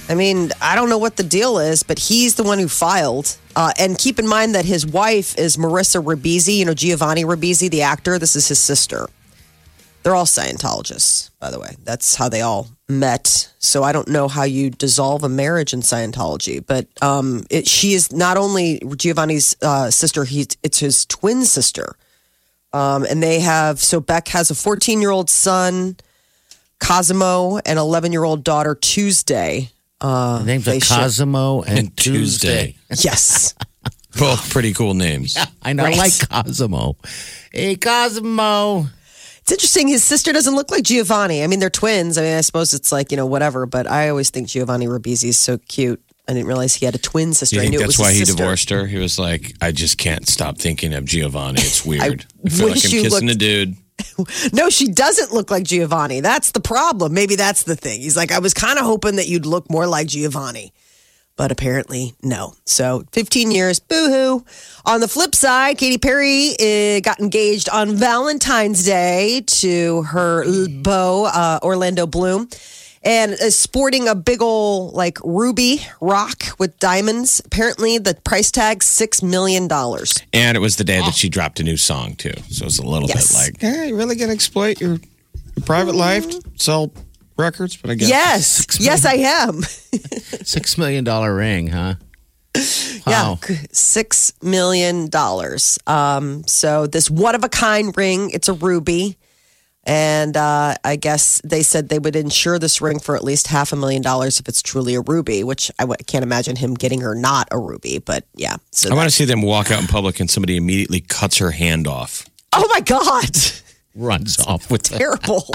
I 0.10 0.15
mean, 0.15 0.50
I 0.60 0.74
don't 0.74 0.89
know 0.89 0.98
what 0.98 1.15
the 1.18 1.22
deal 1.24 1.60
is, 1.60 1.84
but 1.84 2.00
he's 2.00 2.34
the 2.36 2.44
one 2.44 2.58
who 2.58 2.68
filed. 2.68 3.38
Uh, 3.56 3.72
and 3.78 4.00
keep 4.00 4.18
in 4.18 4.28
mind 4.28 4.56
that 4.56 4.65
his 4.65 4.84
wife 4.84 5.38
is 5.38 5.58
Marissa 5.58 6.04
Ribisi, 6.04 6.56
you 6.58 6.65
know, 6.65 6.74
Giovanni 6.74 7.24
Ribisi, 7.24 7.70
the 7.70 7.84
actor. 7.84 8.18
This 8.18 8.36
is 8.36 8.48
his 8.48 8.58
sister. 8.58 9.08
They're 10.04 10.16
all 10.16 10.26
Scientologists, 10.26 11.30
by 11.40 11.52
the 11.52 11.60
way. 11.60 11.76
That's 11.84 12.16
how 12.16 12.30
they 12.30 12.42
all 12.42 12.70
met. 12.88 13.52
So 13.60 13.84
I 13.84 13.92
don't 13.92 14.08
know 14.08 14.28
how 14.28 14.44
you 14.44 14.70
dissolve 14.70 15.24
a 15.24 15.30
marriage 15.30 15.74
in 15.74 15.82
Scientology, 15.82 16.66
but 16.66 16.88
um, 17.02 17.44
it, 17.50 17.68
she 17.68 17.94
is 17.94 18.12
not 18.12 18.38
only 18.38 18.82
Giovanni's 18.96 19.56
uh, 19.62 19.92
sister, 19.92 20.24
he, 20.24 20.48
it's 20.64 20.80
his 20.80 21.06
twin 21.06 21.44
sister 21.46 21.96
Um, 22.72 23.04
and 23.10 23.22
they 23.22 23.40
have 23.42 23.80
so 23.80 24.00
Beck 24.00 24.28
has 24.30 24.50
a 24.52 24.56
14 24.56 25.02
year 25.02 25.10
old 25.12 25.30
son, 25.30 25.98
Cosimo, 26.80 27.58
and 27.66 27.78
11 27.80 28.12
year 28.12 28.24
old 28.24 28.44
daughter 28.44 28.76
Tuesday. 28.76 29.70
The 30.00 30.44
names 30.46 30.66
they 30.66 30.78
are 30.78 30.80
should- 30.80 30.98
Cosimo 30.98 31.62
and 31.64 31.96
Tuesday. 31.98 32.76
Tuesday. 32.88 33.08
Yes. 33.10 33.54
Both 34.18 34.50
pretty 34.50 34.74
cool 34.74 34.94
names. 34.94 35.36
Yeah, 35.36 35.46
I 35.62 35.74
know. 35.74 35.86
I 35.86 35.92
like 35.92 36.14
Cosimo. 36.30 36.96
Hey, 37.52 37.76
Cosimo. 37.76 38.88
It's 39.50 39.64
interesting. 39.64 39.88
His 39.88 40.04
sister 40.04 40.32
doesn't 40.32 40.54
look 40.54 40.70
like 40.70 40.84
Giovanni. 40.84 41.44
I 41.44 41.48
mean, 41.48 41.60
they're 41.60 41.72
twins. 41.72 42.20
I 42.20 42.22
mean, 42.22 42.38
I 42.38 42.42
suppose 42.42 42.72
it's 42.76 42.92
like, 42.92 43.10
you 43.10 43.18
know, 43.18 43.26
whatever, 43.26 43.66
but 43.66 43.88
I 43.90 44.10
always 44.10 44.30
think 44.30 44.48
Giovanni 44.48 44.86
Ribisi 44.86 45.30
is 45.30 45.40
so 45.40 45.58
cute. 45.58 46.00
I 46.28 46.34
didn't 46.34 46.46
realize 46.46 46.76
he 46.76 46.86
had 46.86 46.94
a 46.94 47.00
twin 47.00 47.34
sister. 47.34 47.56
You 47.56 47.62
I 47.62 47.64
think 47.64 47.72
knew 47.72 47.80
it 47.80 47.88
that's 47.88 47.98
why 47.98 48.12
he 48.14 48.20
sister. 48.20 48.36
divorced 48.36 48.70
her? 48.70 48.86
He 48.86 49.00
was 49.00 49.18
like, 49.18 49.54
I 49.60 49.72
just 49.72 49.98
can't 49.98 50.28
stop 50.30 50.60
thinking 50.60 50.94
of 50.94 51.04
Giovanni. 51.06 51.62
It's 51.62 51.84
weird. 51.86 52.28
I, 52.46 52.50
feel 52.50 52.68
like 52.68 52.76
I'm 52.76 52.82
kissing 52.92 53.10
looked- 53.10 53.24
a 53.24 53.36
dude. 53.36 53.76
No, 54.54 54.70
she 54.70 54.88
doesn't 54.88 55.34
look 55.34 55.50
like 55.50 55.64
Giovanni. 55.64 56.20
That's 56.22 56.52
the 56.52 56.60
problem. 56.62 57.16
Maybe 57.16 57.36
that's 57.36 57.64
the 57.64 57.76
thing. 57.76 58.02
He's 58.02 58.16
like, 58.16 58.32
I 58.32 58.38
was 58.40 58.54
kind 58.54 58.78
of 58.78 58.86
hoping 58.86 59.16
that 59.16 59.28
you'd 59.28 59.48
look 59.48 59.68
more 59.72 59.88
like 59.88 60.08
Giovanni. 60.08 60.74
But 61.39 61.54
apparently, 61.54 62.15
no. 62.21 62.54
So 62.65 63.06
15 63.13 63.52
years, 63.52 63.80
boo 63.80 64.10
hoo. 64.10 64.45
On 64.86 64.99
the 64.99 65.08
flip 65.08 65.34
side, 65.34 65.78
Katy 65.78 65.97
Perry 65.97 66.52
uh, 66.60 66.99
got 66.99 67.21
engaged 67.21 67.69
on 67.69 67.95
Valentine's 67.95 68.84
Day 68.84 69.43
to 69.47 70.02
her 70.02 70.43
beau, 70.84 71.30
uh, 71.34 71.60
Orlando 71.63 72.06
Bloom, 72.06 72.49
and 73.04 73.32
is 73.32 73.56
sporting 73.58 74.10
a 74.10 74.15
big 74.15 74.41
ol' 74.41 74.89
like 74.89 75.17
ruby 75.23 75.80
rock 76.02 76.43
with 76.60 76.78
diamonds. 76.78 77.41
Apparently, 77.45 77.97
the 77.99 78.15
price 78.25 78.52
tag 78.52 78.80
$6 78.80 79.23
million. 79.23 79.71
And 80.34 80.58
it 80.58 80.60
was 80.60 80.75
the 80.75 80.84
day 80.84 80.99
that 80.99 81.13
she 81.15 81.30
dropped 81.30 81.62
a 81.62 81.63
new 81.63 81.78
song, 81.78 82.15
too. 82.15 82.34
So 82.49 82.65
it's 82.65 82.80
a 82.80 82.84
little 82.86 83.08
Yes. 83.08 83.32
bit 83.32 83.38
like, 83.38 83.62
hey, 83.62 83.88
you 83.88 83.95
really 83.95 84.17
going 84.17 84.28
to 84.28 84.36
exploit 84.36 84.82
your, 84.82 84.89
your 85.56 85.65
private 85.65 85.95
life? 85.95 86.25
Sell 86.58 86.91
records? 87.39 87.78
But 87.78 87.91
I 87.91 87.95
guess. 87.95 88.10
Yes, 88.10 88.67
yes, 88.80 89.06
I 89.06 89.13
am. 89.15 89.62
Six 90.45 90.78
million 90.78 91.04
dollar 91.04 91.34
ring, 91.34 91.67
huh? 91.67 91.95
Yeah, 92.56 93.23
Wow. 93.30 93.39
c- 93.43 93.56
six 93.71 94.34
million 94.41 95.08
dollars. 95.10 95.80
Um, 95.88 96.43
so 96.47 96.86
this 96.88 97.10
one 97.10 97.36
of 97.36 97.43
a 97.43 97.49
kind 97.49 97.95
ring, 97.95 98.32
it's 98.32 98.49
a 98.49 98.54
ruby, 98.54 99.17
and 99.84 100.36
uh, 100.36 100.75
I 100.84 100.95
guess 100.97 101.41
they 101.43 101.63
said 101.63 101.89
they 101.89 101.99
would 101.99 102.15
insure 102.15 102.60
this 102.60 102.82
ring 102.82 102.99
for 102.99 103.15
at 103.15 103.23
least 103.23 103.47
half 103.47 103.71
a 103.71 103.75
million 103.75 104.02
dollars 104.02 104.39
if 104.39 104.47
it's 104.47 104.62
truly 104.62 104.95
a 104.95 105.02
ruby. 105.02 105.43
Which 105.43 105.71
I 105.80 105.84
w- 105.84 105.95
can't 106.08 106.23
imagine 106.23 106.56
him 106.56 106.73
getting 106.73 107.02
her 107.02 107.15
not 107.15 107.47
a 107.52 107.58
ruby, 107.60 107.99
but 107.99 108.25
yeah. 108.36 108.58
So 108.71 108.91
I 108.91 108.95
want 108.95 109.10
to 109.10 109.15
see 109.15 109.25
them 109.25 109.41
walk 109.41 109.71
out 109.71 109.80
in 109.82 109.88
public 109.88 110.19
and 110.19 110.30
somebody 110.30 110.58
immediately 110.58 110.99
cuts 111.02 111.38
her 111.38 111.52
hand 111.52 111.88
off. 111.88 112.25
oh 112.54 112.67
my 112.73 112.82
god, 112.82 113.30
Runs 113.95 114.39
off 114.39 114.69
with 114.71 114.84
terrible! 114.97 115.47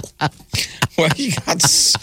Well, 0.99 1.09
you 1.17 1.33
got, 1.33 1.57
s- 1.65 1.95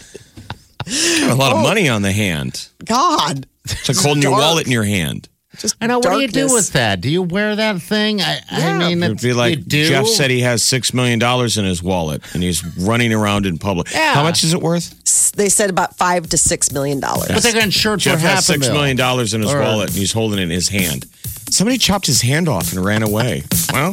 got 1.21 1.31
a 1.31 1.35
lot 1.35 1.51
of 1.51 1.59
oh. 1.59 1.63
money 1.63 1.87
on 1.89 2.01
the 2.01 2.11
hand. 2.11 2.67
God, 2.85 3.45
It's 3.65 3.87
like 3.89 3.97
holding 3.97 4.23
your 4.23 4.31
dark. 4.31 4.41
wallet 4.41 4.65
in 4.65 4.71
your 4.71 4.83
hand. 4.83 5.29
just 5.57 5.75
I 5.81 5.87
know. 5.87 5.99
What 5.99 6.11
do 6.13 6.19
you 6.19 6.27
do 6.27 6.41
darkness. 6.41 6.53
with 6.53 6.73
that? 6.73 7.01
Do 7.01 7.09
you 7.09 7.21
wear 7.21 7.55
that 7.55 7.81
thing? 7.81 8.21
I, 8.21 8.39
I 8.49 8.77
mean, 8.77 9.03
It 9.03 9.09
would 9.09 9.21
be 9.21 9.33
like 9.33 9.57
you 9.59 9.63
do? 9.63 9.87
Jeff 9.89 10.07
said 10.07 10.31
he 10.31 10.39
has 10.41 10.63
$6 10.63 10.93
million 10.93 11.21
in 11.21 11.65
his 11.65 11.83
wallet 11.83 12.23
and 12.33 12.41
he's 12.41 12.63
running 12.77 13.13
around 13.13 13.45
in 13.45 13.57
public. 13.57 13.91
Yeah. 13.93 14.13
How 14.15 14.23
much 14.23 14.43
is 14.43 14.53
it 14.53 14.61
worth? 14.61 14.97
They 15.33 15.47
said 15.49 15.69
about 15.69 15.95
five 15.97 16.27
to 16.29 16.37
six 16.37 16.71
million 16.73 16.99
dollars. 16.99 17.27
But 17.29 17.41
they're 17.43 17.53
going 17.53 17.61
to 17.61 17.67
insure 17.67 17.93
it 17.93 17.97
for 17.99 18.03
Jeff 18.09 18.19
half 18.19 18.35
has 18.35 18.49
a 18.49 18.53
6 18.53 18.67
mil. 18.67 18.73
million 18.75 18.97
dollars 18.97 19.33
in 19.33 19.41
his 19.41 19.53
Or- 19.53 19.59
wallet 19.61 19.89
and 19.89 19.97
he's 19.97 20.11
holding 20.11 20.39
it 20.39 20.43
in 20.43 20.49
his 20.49 20.69
hand. 20.69 21.05
Somebody 21.49 21.77
chopped 21.77 22.05
his 22.07 22.21
hand 22.21 22.47
off 22.49 22.73
and 22.73 22.83
ran 22.83 23.03
away. 23.03 23.43
Well, 23.71 23.91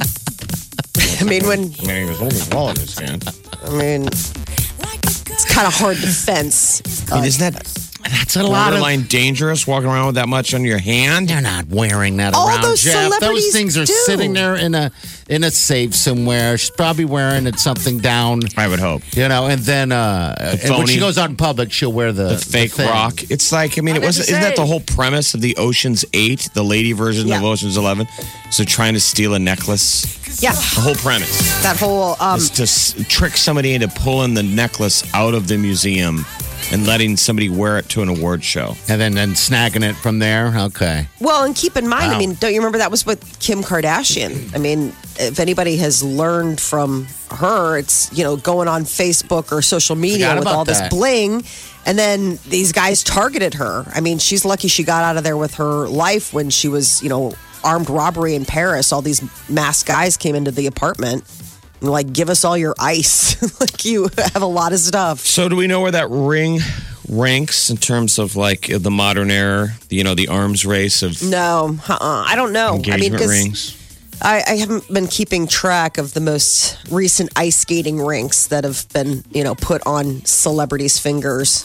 I 1.20 1.24
mean, 1.24 1.46
when 1.46 1.60
I 1.60 1.86
mean, 1.86 2.02
he 2.02 2.04
was 2.04 2.18
holding 2.18 2.38
his 2.38 2.48
wallet 2.50 2.76
in 2.78 2.82
his 2.82 2.98
hand. 2.98 3.24
I 3.64 3.70
mean, 3.70 4.06
it's 4.06 5.44
kind 5.44 5.66
of 5.66 5.74
hard 5.74 5.96
to 5.96 6.06
fence. 6.06 6.82
I 7.10 7.16
mean, 7.16 7.24
isn't 7.24 7.52
that 7.54 7.66
That's 8.10 8.36
a 8.36 8.42
lot 8.42 8.68
of. 8.72 8.80
borderline 8.80 9.02
dangerous 9.02 9.66
walking 9.66 9.88
around 9.88 10.06
with 10.06 10.14
that 10.16 10.28
much 10.28 10.54
on 10.54 10.64
your 10.64 10.78
hand? 10.78 11.28
They're 11.28 11.40
not 11.40 11.66
wearing 11.68 12.16
that 12.18 12.34
All 12.34 12.48
around, 12.48 12.62
those 12.62 12.82
Jeff. 12.82 12.94
Those 12.94 13.14
celebrities 13.16 13.52
things 13.52 13.76
are 13.78 13.84
do. 13.84 13.92
sitting 14.04 14.32
there 14.32 14.54
in 14.56 14.74
a 14.74 14.90
in 15.28 15.44
a 15.44 15.50
safe 15.50 15.94
somewhere. 15.94 16.56
She's 16.58 16.70
probably 16.70 17.04
wearing 17.04 17.46
it 17.46 17.58
something 17.58 17.98
down, 17.98 18.40
I 18.56 18.66
would 18.68 18.78
hope. 18.80 19.02
you 19.14 19.28
know. 19.28 19.46
And 19.46 19.60
then 19.60 19.92
uh, 19.92 20.34
and 20.62 20.76
when 20.78 20.86
she 20.86 20.98
goes 20.98 21.18
out 21.18 21.28
in 21.30 21.36
public, 21.36 21.70
she'll 21.72 21.92
wear 21.92 22.12
the, 22.12 22.30
The 22.30 22.38
fake 22.38 22.72
thing. 22.72 22.88
rock. 22.88 23.22
It's 23.30 23.52
like, 23.52 23.78
I 23.78 23.82
mean, 23.82 23.96
it 23.96 24.02
was 24.02 24.18
meant 24.18 24.28
isn't 24.30 24.40
that 24.40 24.56
the 24.56 24.66
whole 24.66 24.80
premise 24.80 25.34
of 25.34 25.40
the 25.40 25.56
Ocean's 25.58 26.04
8, 26.14 26.50
the 26.54 26.62
lady 26.62 26.92
version 26.92 27.22
of 27.32 27.42
Yeah. 27.42 27.46
Ocean's 27.48 27.76
11? 27.76 28.06
So 28.50 28.64
trying 28.64 28.94
to 28.94 29.00
steal 29.00 29.34
a 29.34 29.38
necklace. 29.38 30.16
Yeah, 30.42 30.52
The 30.52 30.80
whole 30.80 30.94
premise 30.94 31.62
that 31.62 31.76
whole 31.78 32.14
um, 32.20 32.38
is 32.38 32.50
to 32.50 32.62
s- 32.62 32.94
trick 33.08 33.36
somebody 33.36 33.74
into 33.74 33.88
pulling 33.88 34.34
the 34.34 34.42
necklace 34.42 35.02
out 35.12 35.34
of 35.34 35.48
the 35.48 35.58
museum 35.58 36.24
and 36.72 36.86
letting 36.86 37.16
somebody 37.16 37.48
wear 37.48 37.78
it 37.78 37.88
to 37.90 38.02
an 38.02 38.08
award 38.08 38.42
show. 38.44 38.74
and 38.88 39.00
then 39.00 39.14
then 39.14 39.30
snagging 39.30 39.82
it 39.88 39.94
from 39.96 40.18
there. 40.18 40.52
Okay, 40.56 41.06
Well, 41.20 41.44
and 41.44 41.54
keep 41.54 41.76
in 41.76 41.88
mind, 41.88 42.12
I 42.12 42.18
mean, 42.18 42.34
don't 42.34 42.52
you 42.52 42.58
remember 42.60 42.78
that 42.78 42.90
was 42.90 43.04
with 43.06 43.38
Kim 43.40 43.62
Kardashian? 43.62 44.54
I 44.54 44.58
mean, 44.58 44.92
if 45.18 45.40
anybody 45.40 45.76
has 45.78 46.02
learned 46.02 46.60
from 46.60 47.06
her, 47.30 47.76
it's, 47.78 48.12
you 48.16 48.24
know, 48.24 48.36
going 48.36 48.68
on 48.68 48.82
Facebook 48.84 49.52
or 49.52 49.62
social 49.62 49.96
media 49.96 50.26
Forgot 50.28 50.34
with 50.36 50.42
about 50.44 50.54
all 50.54 50.64
this 50.64 50.88
bling. 50.88 51.44
And 51.86 51.98
then 51.98 52.38
these 52.48 52.72
guys 52.72 53.02
targeted 53.02 53.54
her. 53.54 53.84
I 53.94 54.00
mean, 54.00 54.18
she's 54.18 54.44
lucky 54.44 54.68
she 54.68 54.84
got 54.84 55.04
out 55.04 55.16
of 55.16 55.24
there 55.24 55.36
with 55.36 55.54
her 55.54 55.88
life 55.88 56.32
when 56.34 56.50
she 56.50 56.68
was, 56.68 57.02
you 57.02 57.08
know, 57.08 57.34
armed 57.64 57.88
robbery 57.90 58.34
in 58.34 58.44
Paris. 58.44 58.92
All 58.92 59.02
these 59.02 59.22
masked 59.48 59.88
guys 59.88 60.16
came 60.16 60.34
into 60.34 60.50
the 60.50 60.66
apartment 60.66 61.24
and, 61.24 61.47
like, 61.80 62.12
give 62.12 62.30
us 62.30 62.44
all 62.44 62.56
your 62.56 62.74
ice. 62.78 63.40
like, 63.60 63.84
you 63.84 64.08
have 64.32 64.42
a 64.42 64.46
lot 64.46 64.72
of 64.72 64.78
stuff. 64.78 65.20
So 65.20 65.48
do 65.48 65.56
we 65.56 65.66
know 65.66 65.80
where 65.80 65.92
that 65.92 66.08
ring 66.10 66.60
ranks 67.08 67.70
in 67.70 67.76
terms 67.76 68.18
of 68.18 68.36
like 68.36 68.68
the 68.68 68.90
modern 68.90 69.30
era, 69.30 69.68
you 69.88 70.04
know, 70.04 70.14
the 70.14 70.28
arms 70.28 70.66
race 70.66 71.02
of 71.02 71.22
No, 71.22 71.78
uh-uh. 71.88 72.24
I 72.26 72.36
don't 72.36 72.52
know. 72.52 72.80
I 72.86 72.96
mean, 72.96 73.14
rings? 73.14 73.74
I, 74.20 74.42
I 74.46 74.56
haven't 74.56 74.92
been 74.92 75.06
keeping 75.06 75.46
track 75.46 75.96
of 75.96 76.12
the 76.12 76.20
most 76.20 76.76
recent 76.90 77.30
ice 77.36 77.56
skating 77.56 78.00
rinks 78.00 78.48
that 78.48 78.64
have 78.64 78.88
been, 78.92 79.24
you 79.30 79.44
know, 79.44 79.54
put 79.54 79.86
on 79.86 80.24
celebrities' 80.24 80.98
fingers. 80.98 81.64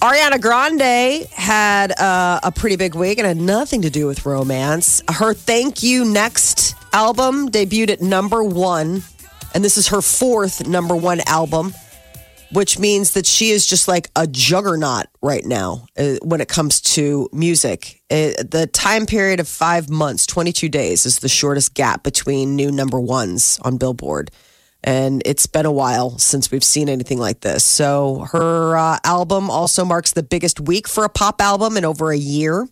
Ariana 0.00 0.40
Grande 0.40 1.26
had 1.32 1.98
uh, 1.98 2.40
a 2.42 2.52
pretty 2.52 2.76
big 2.76 2.94
week 2.94 3.18
and 3.18 3.26
had 3.26 3.36
nothing 3.36 3.82
to 3.82 3.90
do 3.90 4.06
with 4.06 4.24
romance. 4.24 5.02
Her 5.08 5.34
Thank 5.34 5.82
You 5.82 6.04
Next 6.04 6.74
album 6.92 7.50
debuted 7.50 7.90
at 7.90 8.00
number 8.00 8.42
one, 8.42 9.02
and 9.54 9.64
this 9.64 9.78
is 9.78 9.88
her 9.88 10.02
fourth 10.02 10.66
number 10.66 10.96
one 10.96 11.20
album, 11.26 11.72
which 12.52 12.78
means 12.78 13.12
that 13.12 13.24
she 13.24 13.50
is 13.50 13.66
just 13.66 13.86
like 13.86 14.10
a 14.16 14.26
juggernaut 14.26 15.06
right 15.22 15.44
now 15.44 15.86
uh, 15.96 16.16
when 16.22 16.40
it 16.40 16.48
comes 16.48 16.80
to 16.80 17.28
music. 17.32 18.02
Uh, 18.10 18.34
the 18.50 18.68
time 18.72 19.06
period 19.06 19.40
of 19.40 19.48
five 19.48 19.88
months, 19.88 20.26
22 20.26 20.68
days, 20.68 21.06
is 21.06 21.20
the 21.20 21.28
shortest 21.28 21.74
gap 21.74 22.02
between 22.02 22.56
new 22.56 22.70
number 22.70 22.98
ones 22.98 23.60
on 23.62 23.78
Billboard. 23.78 24.30
And 24.82 25.22
it's 25.24 25.46
been 25.46 25.64
a 25.64 25.72
while 25.72 26.18
since 26.18 26.50
we've 26.50 26.64
seen 26.64 26.90
anything 26.90 27.18
like 27.18 27.40
this. 27.40 27.64
So 27.64 28.26
her 28.32 28.76
uh, 28.76 28.98
album 29.02 29.50
also 29.50 29.84
marks 29.84 30.12
the 30.12 30.22
biggest 30.22 30.60
week 30.60 30.86
for 30.86 31.04
a 31.04 31.08
pop 31.08 31.40
album 31.40 31.78
in 31.78 31.86
over 31.86 32.10
a 32.10 32.18
year. 32.18 32.68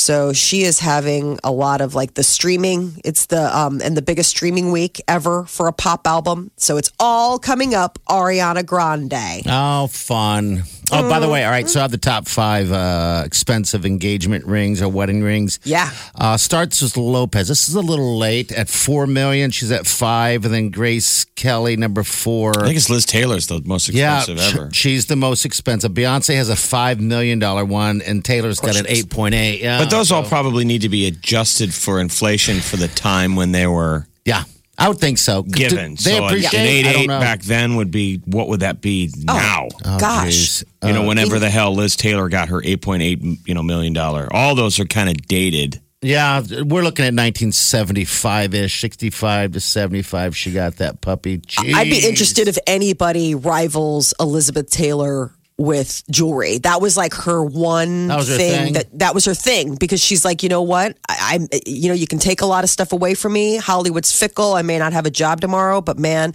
So 0.00 0.32
she 0.32 0.62
is 0.62 0.78
having 0.78 1.38
a 1.44 1.52
lot 1.52 1.82
of 1.82 1.94
like 1.94 2.14
the 2.14 2.22
streaming. 2.22 3.00
It's 3.04 3.26
the 3.26 3.54
um 3.56 3.80
and 3.84 3.96
the 3.96 4.02
biggest 4.02 4.30
streaming 4.30 4.72
week 4.72 5.00
ever 5.06 5.44
for 5.44 5.68
a 5.68 5.72
pop 5.72 6.06
album. 6.06 6.50
So 6.56 6.78
it's 6.78 6.90
all 6.98 7.38
coming 7.38 7.74
up 7.74 7.98
Ariana 8.08 8.64
Grande. 8.64 9.42
Oh, 9.46 9.88
fun. 9.88 10.62
Oh, 10.92 11.08
by 11.08 11.20
the 11.20 11.28
way, 11.28 11.44
all 11.44 11.50
right. 11.50 11.68
So 11.68 11.78
I 11.78 11.82
have 11.82 11.92
the 11.92 11.98
top 11.98 12.26
five 12.26 12.72
uh, 12.72 13.22
expensive 13.24 13.86
engagement 13.86 14.44
rings 14.44 14.82
or 14.82 14.88
wedding 14.88 15.22
rings. 15.22 15.60
Yeah. 15.62 15.90
Uh, 16.16 16.36
starts 16.36 16.82
with 16.82 16.96
Lopez. 16.96 17.46
This 17.46 17.68
is 17.68 17.76
a 17.76 17.80
little 17.80 18.18
late 18.18 18.50
at 18.50 18.68
four 18.68 19.06
million. 19.06 19.52
She's 19.52 19.70
at 19.70 19.86
five, 19.86 20.44
and 20.44 20.52
then 20.52 20.70
Grace 20.70 21.26
Kelly 21.40 21.76
number 21.76 22.02
four. 22.02 22.52
I 22.60 22.64
think 22.66 22.76
it's 22.76 22.90
Liz 22.90 23.06
Taylor's 23.06 23.46
the 23.46 23.62
most 23.64 23.88
yeah, 23.88 24.18
expensive 24.18 24.44
sh- 24.44 24.54
ever. 24.56 24.70
she's 24.74 25.06
the 25.06 25.16
most 25.16 25.46
expensive. 25.46 25.92
Beyonce 25.92 26.36
has 26.36 26.50
a 26.50 26.56
five 26.56 27.00
million 27.00 27.38
dollar 27.38 27.64
one, 27.64 28.02
and 28.02 28.22
Taylor's 28.24 28.60
got 28.60 28.76
an 28.76 28.84
eight 28.88 29.08
point 29.08 29.34
eight. 29.34 29.62
Yeah, 29.62 29.78
But 29.78 29.88
those 29.90 30.12
all 30.12 30.22
probably 30.22 30.64
need 30.66 30.82
to 30.82 30.90
be 30.90 31.06
adjusted 31.06 31.72
for 31.72 31.98
inflation 31.98 32.60
for 32.60 32.76
the 32.76 32.88
time 32.88 33.36
when 33.36 33.52
they 33.52 33.66
were 33.66 34.06
yeah, 34.26 34.44
I 34.76 34.88
would 34.88 34.98
think 34.98 35.16
so. 35.16 35.42
given. 35.42 35.94
Do 35.94 36.04
They 36.04 36.10
so 36.10 36.18
an 36.18 36.24
appreciate. 36.24 36.60
eight 36.60 36.86
eight 36.86 37.08
back 37.08 37.40
then 37.42 37.76
would 37.76 37.90
be 37.90 38.18
what 38.26 38.48
would 38.48 38.60
that 38.60 38.82
be 38.82 39.10
now? 39.16 39.68
Oh, 39.84 39.98
Gosh. 39.98 40.26
geez. 40.26 40.64
you 40.84 40.92
know, 40.92 41.04
Uh, 41.04 41.06
whenever 41.06 41.38
the 41.38 41.48
hell 41.48 41.74
Liz 41.74 41.96
Taylor 41.96 42.28
got 42.28 42.50
her 42.50 42.60
eight 42.64 42.82
point 42.82 43.02
eight 43.02 43.20
you 43.46 43.54
know 43.54 43.62
million 43.62 43.94
dollar. 43.94 44.28
All 44.30 44.54
those 44.54 44.78
are 44.78 44.84
kind 44.84 45.08
of 45.08 45.16
dated. 45.26 45.80
Yeah, 46.02 46.40
we're 46.40 46.82
looking 46.82 47.04
at 47.04 47.12
1975 47.12 48.54
ish, 48.54 48.80
65 48.80 49.52
to 49.52 49.60
75. 49.60 50.34
She 50.36 50.50
got 50.52 50.76
that 50.76 51.02
puppy. 51.02 51.42
I'd 51.58 51.84
be 51.90 52.06
interested 52.08 52.48
if 52.48 52.56
anybody 52.66 53.34
rivals 53.34 54.14
Elizabeth 54.18 54.70
Taylor 54.70 55.32
with 55.58 56.02
jewelry. 56.10 56.56
That 56.58 56.80
was 56.80 56.96
like 56.96 57.12
her 57.12 57.44
one 57.44 58.06
That 58.08 58.18
her 58.20 58.24
thing, 58.24 58.64
thing? 58.64 58.72
that 58.72 58.98
that 58.98 59.14
was 59.14 59.26
her 59.26 59.34
thing 59.34 59.74
because 59.74 60.00
she's 60.02 60.24
like, 60.24 60.42
you 60.42 60.48
know 60.48 60.62
what? 60.62 60.96
I, 61.06 61.34
I'm, 61.34 61.48
you 61.66 61.88
know, 61.88 61.94
you 61.94 62.06
can 62.06 62.18
take 62.18 62.40
a 62.40 62.46
lot 62.46 62.64
of 62.64 62.70
stuff 62.70 62.94
away 62.94 63.12
from 63.14 63.34
me. 63.34 63.58
Hollywood's 63.58 64.18
fickle. 64.18 64.54
I 64.54 64.62
may 64.62 64.78
not 64.78 64.94
have 64.94 65.04
a 65.04 65.10
job 65.10 65.42
tomorrow, 65.42 65.82
but 65.82 65.98
man, 65.98 66.32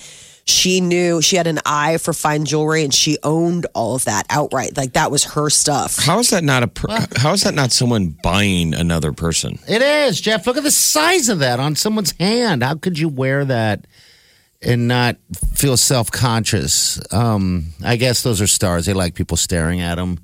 she 0.48 0.80
knew 0.80 1.22
she 1.22 1.38
had 1.38 1.48
an 1.48 1.60
eye 1.66 1.98
for 1.98 2.14
fine 2.14 2.46
jewelry 2.46 2.84
and 2.84 2.94
she 2.94 3.18
owned 3.24 3.66
all 3.74 3.96
of 3.96 4.06
that 4.06 4.26
outright. 4.30 4.78
Like 4.78 4.94
that 4.94 5.10
was 5.10 5.24
her 5.24 5.50
stuff. 5.50 5.98
How 5.98 6.20
is 6.20 6.30
that 6.30 6.44
not 6.44 6.62
a? 6.62 6.68
Per- 6.68 7.08
how 7.16 7.34
is 7.34 7.42
that 7.44 7.56
not 7.56 7.72
someone 7.72 8.16
buying 8.24 8.74
another 8.76 9.12
person? 9.12 9.58
It 9.68 9.82
is, 9.82 10.22
Jeff. 10.22 10.46
Look 10.46 10.58
at 10.58 10.64
the 10.64 10.70
size 10.72 11.30
of 11.30 11.40
that 11.40 11.60
on 11.60 11.76
someone's 11.76 12.12
hand. 12.20 12.62
How 12.64 12.76
could 12.76 13.00
you 13.00 13.10
wear 13.10 13.44
that 13.46 13.88
and 14.62 14.88
not 14.88 15.18
feel 15.56 15.78
self 15.78 16.12
conscious? 16.12 17.02
Um, 17.12 17.68
I 17.84 17.96
guess 17.96 18.22
those 18.22 18.40
are 18.40 18.48
stars. 18.48 18.86
They 18.86 18.94
like 18.94 19.16
people 19.16 19.38
staring 19.38 19.82
at 19.82 19.96
them. 19.96 20.20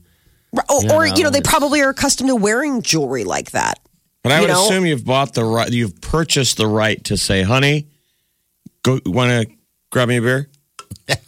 Or, 0.53 0.63
You 0.83 0.91
or 0.91 1.05
you 1.07 1.13
know, 1.13 1.21
know, 1.23 1.29
they 1.31 1.41
probably 1.41 1.81
are 1.81 1.89
accustomed 1.89 2.29
to 2.29 2.35
wearing 2.35 2.81
jewelry 2.83 3.23
like 3.23 3.51
that. 3.51 3.79
But 4.21 4.33
I 4.33 4.41
would 4.41 4.49
know? 4.49 4.65
assume 4.65 4.85
you've 4.85 5.05
bought 5.05 5.33
the 5.33 5.43
right. 5.43 5.71
You've 5.71 5.99
purchased 5.99 6.57
the 6.57 6.67
right 6.67 7.03
to 7.05 7.17
say, 7.17 7.41
"Honey, 7.41 7.87
go. 8.83 8.99
Want 9.05 9.49
to 9.49 9.55
grab 9.91 10.07
me 10.09 10.17
a 10.17 10.21
beer?" 10.21 10.49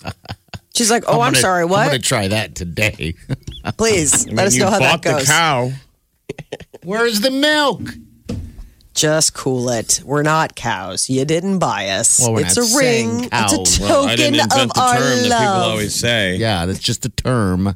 She's 0.76 0.90
like, 0.90 1.04
"Oh, 1.08 1.22
I'm, 1.22 1.34
gonna- 1.34 1.36
sorry. 1.36 1.64
I'm 1.64 1.70
going 1.70 1.92
to 1.92 2.00
try 2.00 2.28
that 2.30 2.56
today. 2.56 3.14
Please 3.78 4.24
I 4.26 4.28
mean, 4.28 4.36
let 4.38 4.48
us 4.48 4.56
know 4.58 4.72
how 4.72 4.80
that 4.80 5.02
bought 5.04 5.04
goes." 5.04 5.22
the 5.22 5.32
cow. 5.32 5.72
Where's 6.84 7.22
the 7.22 7.30
milk? 7.32 7.82
Just 8.96 9.34
cool 9.34 9.70
it. 9.70 10.02
We're 10.06 10.24
not 10.24 10.56
cows. 10.56 11.10
You 11.10 11.26
didn't 11.26 11.60
buy 11.60 11.90
us. 11.90 12.20
Well, 12.20 12.34
we're 12.34 12.42
it's 12.46 12.58
not 12.58 12.72
a 12.74 12.78
ring. 12.78 13.10
saying 13.10 13.24
It's 13.24 13.28
a 13.54 13.58
cows. 13.58 13.78
token 13.78 13.90
Well, 13.90 14.06
I 14.06 14.16
didn't 14.16 14.40
of 14.40 14.44
invent 14.52 14.74
the 14.74 14.82
our 14.82 14.94
term 14.98 15.30
that 15.30 15.40
people 15.40 15.54
always 15.72 15.96
say. 15.96 16.36
Yeah, 16.38 16.66
that's 16.66 16.80
just 16.80 17.06
a 17.06 17.10
term. 17.10 17.76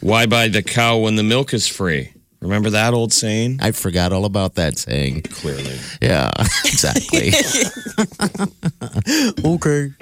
Why 0.00 0.26
buy 0.26 0.48
the 0.48 0.62
cow 0.62 0.98
when 0.98 1.16
the 1.16 1.22
milk 1.22 1.52
is 1.52 1.66
free? 1.68 2.12
Remember 2.40 2.70
that 2.70 2.94
old 2.94 3.12
saying? 3.12 3.58
I 3.60 3.72
forgot 3.72 4.12
all 4.12 4.24
about 4.24 4.54
that 4.54 4.78
saying. 4.78 5.22
Clearly. 5.22 5.78
Yeah, 6.00 6.30
exactly. 6.64 7.32
Okay. 9.44 9.92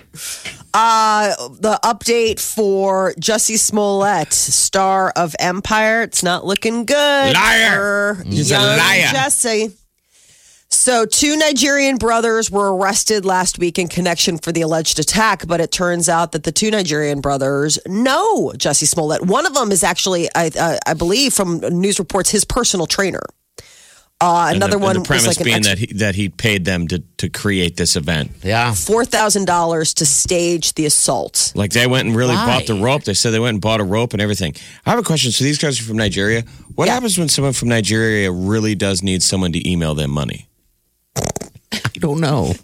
Uh, 0.75 1.35
the 1.61 1.79
update 1.83 2.39
for 2.41 3.13
Jussie 3.15 3.59
Smollett, 3.59 4.33
star 4.33 5.11
of 5.17 5.35
Empire. 5.39 6.03
It's 6.03 6.23
not 6.23 6.45
looking 6.45 6.85
good. 6.85 7.35
Liar. 7.35 8.15
for 8.17 8.25
He's 8.25 8.51
a 8.53 8.59
liar. 8.59 9.07
Jussie. 9.07 9.75
So, 10.89 11.05
two 11.05 11.37
Nigerian 11.37 11.99
brothers 11.99 12.51
were 12.51 12.75
arrested 12.75 13.27
last 13.27 13.59
week 13.59 13.79
in 13.79 13.89
connection 13.89 14.39
for 14.39 14.53
the 14.53 14.63
alleged 14.63 14.99
attack, 14.99 15.47
but 15.47 15.61
it 15.61 15.71
turns 15.71 16.09
out 16.09 16.33
that 16.33 16.45
the 16.45 16.51
two 16.51 16.71
Nigerian 16.71 17.21
brothers 17.21 17.79
know 17.87 18.55
Jesse 18.57 18.87
Smollett. 18.87 19.21
One 19.21 19.45
of 19.45 19.53
them 19.53 19.71
is 19.71 19.85
actually, 19.85 20.31
I, 20.35 20.51
uh, 20.59 20.79
I 20.87 20.95
believe, 20.95 21.35
from 21.35 21.59
news 21.59 21.99
reports, 21.99 22.31
his 22.31 22.47
personal 22.47 22.87
trainer. 22.87 23.21
Uh, 24.19 24.47
And 24.49 24.57
another 24.57 24.79
the, 24.79 24.79
one 24.79 24.97
And 24.97 25.05
the 25.05 25.07
premise 25.09 25.27
was 25.27 25.37
like 25.39 25.41
an 25.41 25.45
being 25.45 25.57
ex- 25.59 25.67
that 25.67 25.79
he 25.79 25.87
that 25.99 26.15
he 26.15 26.29
paid 26.31 26.65
them 26.65 26.89
to 26.89 27.01
to 27.19 27.29
create 27.29 27.77
this 27.77 27.95
event. 27.95 28.31
yeah. 28.43 28.73
four 28.73 29.05
thousand 29.05 29.45
dollars 29.45 29.93
to 29.93 30.07
stage 30.07 30.73
the 30.73 30.87
assault. 30.87 31.53
Like 31.55 31.73
they 31.73 31.87
went 31.87 32.09
and 32.09 32.17
really 32.17 32.35
Why? 32.35 32.47
bought 32.47 32.67
the 32.67 32.77
rope. 32.83 33.05
They 33.05 33.13
said 33.13 33.33
they 33.35 33.41
went 33.41 33.57
and 33.57 33.61
bought 33.61 33.81
a 33.83 33.85
rope 33.85 34.15
and 34.15 34.23
everything. 34.23 34.55
I 34.87 34.91
have 34.93 34.99
a 34.99 35.03
question. 35.03 35.33
So 35.33 35.45
these 35.45 35.59
guys 35.59 35.79
are 35.81 35.85
from 35.85 35.99
Nigeria. 35.99 36.45
What 36.77 36.87
Yeah. 36.87 36.95
happens 36.95 37.19
when 37.19 37.29
someone 37.29 37.53
from 37.53 37.69
Nigeria 37.69 38.33
really 38.33 38.75
does 38.75 39.03
need 39.03 39.23
someone 39.23 39.53
to 39.53 39.61
email 39.71 39.95
them 39.95 40.11
money? 40.13 40.47
I 41.73 41.79
don't 41.95 42.21
know. 42.21 42.53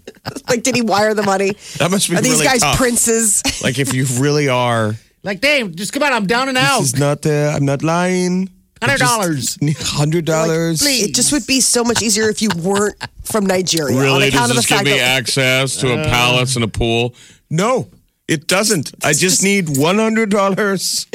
Like, 0.49 0.63
did 0.63 0.75
he 0.75 0.81
wire 0.83 1.13
the 1.15 1.23
money? 1.23 1.53
That 1.79 1.91
must 1.91 2.09
be 2.09 2.17
Are 2.17 2.21
these 2.23 2.33
really 2.35 2.45
guys 2.47 2.61
tough. 2.61 2.77
princes? 2.79 3.43
Like 3.63 3.79
if 3.79 3.93
you 3.93 4.07
really 4.19 4.49
are. 4.49 4.95
Like, 5.23 5.41
Dave, 5.41 5.75
just 5.77 5.93
come 5.93 6.03
on. 6.03 6.13
I'm 6.15 6.27
down 6.27 6.49
and 6.49 6.57
out. 6.57 6.81
This 6.81 6.95
is 6.95 6.99
not 7.01 7.21
the. 7.23 7.53
I'm 7.55 7.65
not 7.67 7.83
lying. 7.83 8.49
Hundred 8.83 9.01
dollars. 9.01 9.59
Hundred 9.81 10.25
dollars. 10.25 10.83
It 10.85 11.15
just 11.15 11.33
would 11.33 11.47
be 11.47 11.61
so 11.61 11.85
much 11.85 12.03
easier 12.03 12.29
if 12.31 12.41
you 12.43 12.49
weren't 12.57 12.97
from 13.25 13.45
Nigeria. 13.47 13.97
on 13.97 14.03
Really? 14.03 14.29
account 14.29 14.49
Does 14.49 14.51
of 14.51 14.57
the 14.57 14.61
this 14.61 14.67
give 14.67 14.77
fact 14.79 14.87
me 14.87 14.93
that 14.99 15.19
access 15.19 15.77
to 15.79 15.93
a 15.93 15.99
uh. 16.01 16.05
palace 16.09 16.55
and 16.57 16.65
a 16.65 16.69
pool? 16.69 17.15
No, 17.51 17.89
it 18.29 18.47
doesn't. 18.47 18.95
I 19.05 19.13
just 19.13 19.43
need 19.43 19.77
one 19.77 19.99
hundred 19.99 20.31
dollars. 20.31 21.07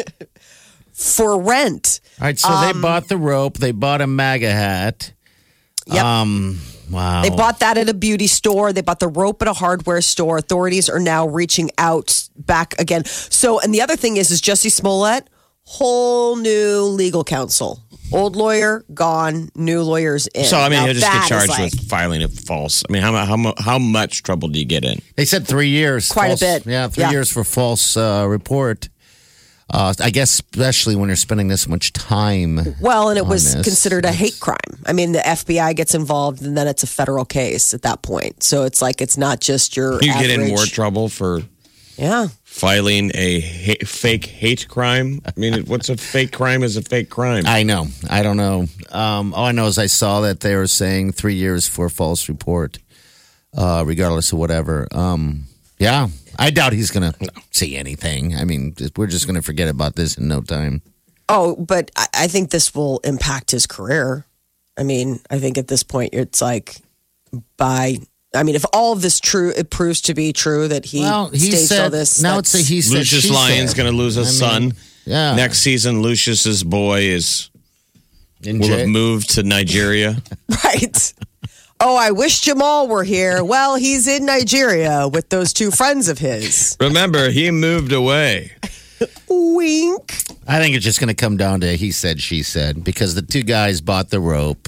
for 0.93 1.39
rent. 1.39 2.02
All 2.19 2.25
right, 2.28 2.38
so 2.38 2.49
they 2.62 2.71
um, 2.71 2.82
bought 2.82 3.08
the 3.08 3.17
rope. 3.17 3.58
They 3.58 3.71
bought 3.71 4.02
a 4.02 4.08
MAGA 4.08 4.52
hat. 4.52 5.13
Yep. 5.88 6.04
Um, 6.04 6.60
wow. 6.89 7.21
They 7.21 7.30
bought 7.30 7.60
that 7.60 7.78
at 7.78 7.89
a 7.89 7.93
beauty 7.93 8.28
store. 8.28 8.73
They 8.73 8.82
bought 8.82 8.99
the 8.99 9.08
rope 9.08 9.41
at 9.41 9.47
a 9.47 9.54
hardware 9.54 10.02
store. 10.02 10.38
Authorities 10.38 10.89
are 10.89 10.99
now 10.99 11.28
reaching 11.28 11.69
out 11.78 12.28
back 12.36 12.73
again. 12.80 13.06
So, 13.06 13.60
and 13.60 13.73
the 13.73 13.82
other 13.82 13.95
thing 13.95 14.17
is, 14.17 14.32
is 14.32 14.41
Jesse 14.41 14.69
Smollett, 14.69 15.28
whole 15.63 16.36
new 16.36 16.82
legal 16.84 17.23
counsel. 17.23 17.80
Old 18.12 18.36
lawyer 18.36 18.84
gone, 18.91 19.49
new 19.54 19.84
lawyers 19.84 20.25
in. 20.28 20.45
So 20.45 20.58
I 20.58 20.63
mean, 20.69 20.80
Now 20.80 20.86
he'll 20.86 20.93
just 20.95 21.06
get 21.06 21.28
charged 21.28 21.49
like- 21.49 21.71
with 21.73 21.88
filing 21.88 22.21
it 22.21 22.32
false. 22.32 22.84
I 22.89 22.91
mean, 22.91 23.04
how 23.04 23.13
how 23.23 23.54
how 23.60 23.78
much 23.78 24.23
trouble 24.23 24.47
do 24.47 24.58
you 24.58 24.65
get 24.65 24.84
in? 24.84 24.99
They 25.15 25.25
said 25.25 25.45
three 25.47 25.69
years. 25.69 26.10
Quite 26.10 26.32
a 26.32 26.38
bit. 26.39 26.65
Yeah, 26.65 26.88
three 26.88 27.04
Yeah. 27.04 27.12
years 27.12 27.30
for 27.32 27.43
false 27.43 27.95
uh, 27.95 28.25
report. 28.28 28.89
Uh, 29.71 29.93
I 29.99 30.10
guess 30.10 30.32
especially 30.39 30.95
when 30.95 31.10
you're 31.10 31.15
spending 31.15 31.47
this 31.47 31.67
much 31.67 31.93
time. 31.93 32.60
Well, 32.82 33.10
and 33.10 33.17
it 33.17 33.25
was 33.25 33.53
this. 33.53 33.63
considered 33.63 34.03
a 34.05 34.12
hate 34.12 34.39
crime. 34.39 34.58
I 34.86 34.93
mean, 34.93 35.12
the 35.12 35.19
FBI 35.19 35.75
gets 35.75 35.93
involved, 35.93 36.41
and 36.41 36.58
then 36.58 36.67
it's 36.67 36.82
a 36.84 36.88
federal 36.88 37.23
case 37.25 37.73
at 37.73 37.84
that 37.84 38.01
point. 38.01 38.41
So 38.41 38.63
it's 38.63 38.82
like 38.82 38.99
it's 39.01 39.17
not 39.17 39.41
just 39.41 39.77
your. 39.77 40.01
You 40.01 40.13
get 40.13 40.32
in 40.32 40.47
more 40.47 40.65
trouble 40.65 41.08
for 41.08 41.41
Yeah, 41.97 42.29
filing 42.43 43.12
a 43.13 43.41
ha- 43.41 43.86
fake 43.86 44.25
hate 44.25 44.67
crime. 44.67 45.21
I 45.25 45.34
mean, 45.36 45.65
what's 45.65 45.89
a 45.89 45.97
fake 45.97 46.32
crime 46.32 46.63
is 46.63 46.75
a 46.75 46.82
fake 46.82 47.10
crime. 47.12 47.43
I 47.45 47.62
know. 47.62 47.88
I 48.10 48.23
don't 48.23 48.38
know. 48.38 48.65
Um, 48.91 49.34
all 49.36 49.45
I 49.45 49.51
know 49.51 49.67
is 49.67 49.77
I 49.77 49.86
saw 49.88 50.21
that 50.21 50.39
they 50.39 50.55
were 50.55 50.65
saying 50.67 51.12
three 51.12 51.36
years 51.36 51.67
for 51.67 51.86
a 51.86 51.89
false 51.91 52.27
report, 52.27 52.79
uh, 53.55 53.84
regardless 53.86 54.32
of 54.32 54.39
whatever. 54.39 54.88
Um, 54.91 55.43
yeah, 55.77 56.08
I 56.38 56.50
doubt 56.52 56.74
he's 56.74 56.92
going 56.92 57.12
to 57.12 57.30
see 57.52 57.76
anything. 57.78 58.36
I 58.36 58.44
mean, 58.46 58.76
we're 58.96 59.08
just 59.08 59.26
going 59.26 59.36
to 59.36 59.42
forget 59.42 59.68
about 59.68 59.96
this 59.96 60.18
in 60.18 60.28
no 60.28 60.42
time. 60.42 60.82
Oh, 61.28 61.56
but 61.56 61.92
I, 61.96 62.08
I 62.13 62.28
think 62.28 62.50
this 62.52 62.74
will 62.74 63.00
impact 63.00 63.52
his 63.52 63.65
career. 63.68 64.26
I 64.78 64.84
mean, 64.84 65.20
I 65.30 65.39
think 65.39 65.58
at 65.58 65.68
this 65.68 65.84
point 65.84 66.13
it's 66.13 66.42
like 66.42 66.78
by. 67.58 67.98
I 68.36 68.44
mean, 68.44 68.54
if 68.56 68.63
all 68.74 68.94
of 68.94 69.02
this 69.02 69.20
true, 69.20 69.52
it 69.58 69.72
proves 69.72 70.02
to 70.02 70.13
be 70.13 70.34
true 70.34 70.68
that 70.68 70.86
he 70.86 71.00
Well, 71.02 71.30
he 71.30 71.39
staged 71.39 71.68
said 71.68 71.84
all 71.86 71.89
this. 71.89 72.22
now 72.22 72.38
it's 72.38 72.54
a 72.54 72.58
that's- 72.58 72.68
he 72.70 72.82
said. 72.82 72.98
Lucious 73.00 73.24
she 73.24 73.32
Lyon's 73.34 73.74
going 73.74 73.89
to 73.92 73.96
lose 73.98 74.18
a 74.18 74.22
I 74.22 74.24
mean, 74.24 74.32
son. 74.34 74.74
Yeah. 75.06 75.36
Next 75.36 75.60
season, 75.60 76.04
Lucious's 76.04 76.63
boy 76.63 77.02
is 77.02 77.50
In 78.44 78.60
will 78.60 78.68
jail. 78.68 78.78
have 78.80 78.88
moved 78.88 79.32
to 79.32 79.44
Nigeria. 79.44 80.22
right. 80.63 81.13
Oh, 81.82 81.96
I 81.96 82.12
wish 82.12 82.42
Jamal 82.42 82.88
were 82.88 83.04
here. 83.06 83.44
Well, 83.44 83.76
he's 83.76 84.08
in 84.08 84.26
Nigeria 84.26 85.08
with 85.08 85.30
those 85.30 85.54
two 85.54 85.72
friends 85.72 86.10
of 86.10 86.18
his. 86.20 86.76
Remember, 86.80 87.30
he 87.30 87.52
moved 87.52 87.94
away. 87.94 88.52
Wink. 89.30 90.24
I 90.48 90.60
think 90.60 90.76
it's 90.76 90.84
just 90.84 91.00
going 91.00 91.08
to 91.08 91.13
come 91.13 91.38
down 91.38 91.62
to 91.62 91.78
he 91.78 91.92
said, 91.92 92.20
she 92.22 92.44
said, 92.44 92.84
because 92.84 93.15
the 93.15 93.22
two 93.22 93.44
guys 93.44 93.80
bought 93.80 94.10
the 94.10 94.20
rope. 94.20 94.68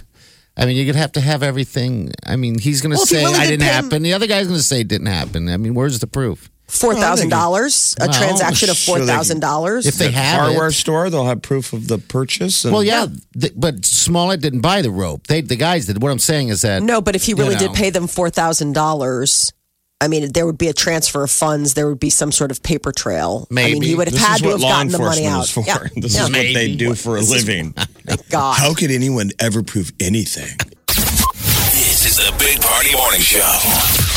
I 0.55 0.65
mean, 0.65 0.75
you're 0.77 0.85
going 0.85 0.95
to 0.95 1.01
have 1.01 1.11
to 1.13 1.21
have 1.21 1.43
everything. 1.43 2.11
I 2.25 2.35
mean, 2.35 2.59
he's 2.59 2.81
going 2.81 2.91
to 2.91 2.97
Well, 2.97 3.05
say, 3.05 3.23
really 3.25 3.35
I 3.37 3.43
did 3.45 3.59
didn't 3.59 3.63
happen. 3.73 4.03
The 4.03 4.13
other 4.13 4.27
guy's 4.27 4.47
going 4.47 4.59
to 4.59 4.63
say 4.63 4.81
it 4.81 4.87
didn't 4.87 5.07
happen. 5.07 5.49
I 5.49 5.57
mean, 5.57 5.73
where's 5.73 5.99
the 5.99 6.07
proof? 6.07 6.49
Oh, 6.73 6.77
four 6.77 6.95
thousand 6.95 7.29
dollars, 7.29 7.95
a 7.99 8.05
Well, 8.07 8.13
transaction 8.13 8.69
of 8.69 8.77
sure 8.77 8.95
four 8.95 8.99
they- 9.05 9.11
thousand 9.11 9.39
dollars. 9.41 9.85
If 9.85 9.95
they 9.95 10.09
have 10.11 10.39
Hardware 10.41 10.67
it. 10.69 10.73
store, 10.73 11.09
they'll 11.09 11.25
have 11.25 11.41
proof 11.41 11.73
of 11.73 11.87
the 11.87 11.97
purchase. 11.97 12.63
and- 12.63 12.73
Well, 12.73 12.83
yeah, 12.83 13.07
th- 13.39 13.53
but 13.55 13.85
Smollett 13.85 14.39
didn't 14.41 14.61
buy 14.61 14.81
the 14.81 14.89
rope. 14.91 15.27
They, 15.27 15.41
the 15.41 15.57
guys 15.57 15.85
did. 15.85 16.01
What 16.01 16.11
I'm 16.11 16.19
saying 16.19 16.47
is 16.49 16.61
that 16.61 16.81
No, 16.81 17.01
but 17.01 17.15
if 17.15 17.25
he 17.25 17.33
really 17.33 17.53
you 17.53 17.59
did 17.59 17.67
know. 17.71 17.73
pay 17.73 17.89
them 17.89 18.07
four 18.07 18.29
thousand 18.29 18.71
dollars, 18.73 19.51
I 19.99 20.07
mean, 20.07 20.31
there 20.31 20.45
would 20.47 20.57
be 20.57 20.69
a 20.69 20.73
transfer 20.73 21.23
of 21.23 21.29
funds. 21.29 21.73
There 21.75 21.87
would 21.89 21.99
be 21.99 22.09
some 22.09 22.31
sort 22.31 22.49
of 22.51 22.63
paper 22.63 22.91
trail. 22.91 23.47
I 23.51 23.53
mean, 23.53 23.73
Maybe. 23.73 23.87
he 23.87 23.95
would 23.95 24.07
have 24.07 24.13
This 24.13 24.23
had 24.25 24.35
is 24.35 24.41
to 24.41 24.45
what 24.47 24.51
have 24.53 24.61
law 24.61 24.69
gotten 24.71 24.91
the 24.91 24.97
money 24.97 25.25
enforcement 25.25 25.35
out. 25.35 25.43
is 25.43 25.51
for. 25.51 25.63
Yeah. 25.67 25.87
This 26.01 26.15
Yeah. 26.15 26.23
is 26.23 26.29
what 26.31 26.53
they 26.53 26.75
do 26.75 26.95
for 26.95 27.17
a 27.17 27.21
living. 27.21 27.75
God. 28.29 28.53
How 28.57 28.73
could 28.73 28.89
anyone 28.91 29.31
ever 29.39 29.61
prove 29.61 29.91
anything? 29.99 30.57
This 30.87 32.05
is 32.09 32.17
the 32.17 32.33
Big 32.39 32.59
Party 32.61 32.95
Morning 32.95 33.21
Show. 33.21 33.39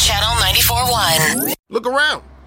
Channel 0.07 0.31
94.1. 0.41 1.55
Look 1.69 1.87
around. 1.87 2.23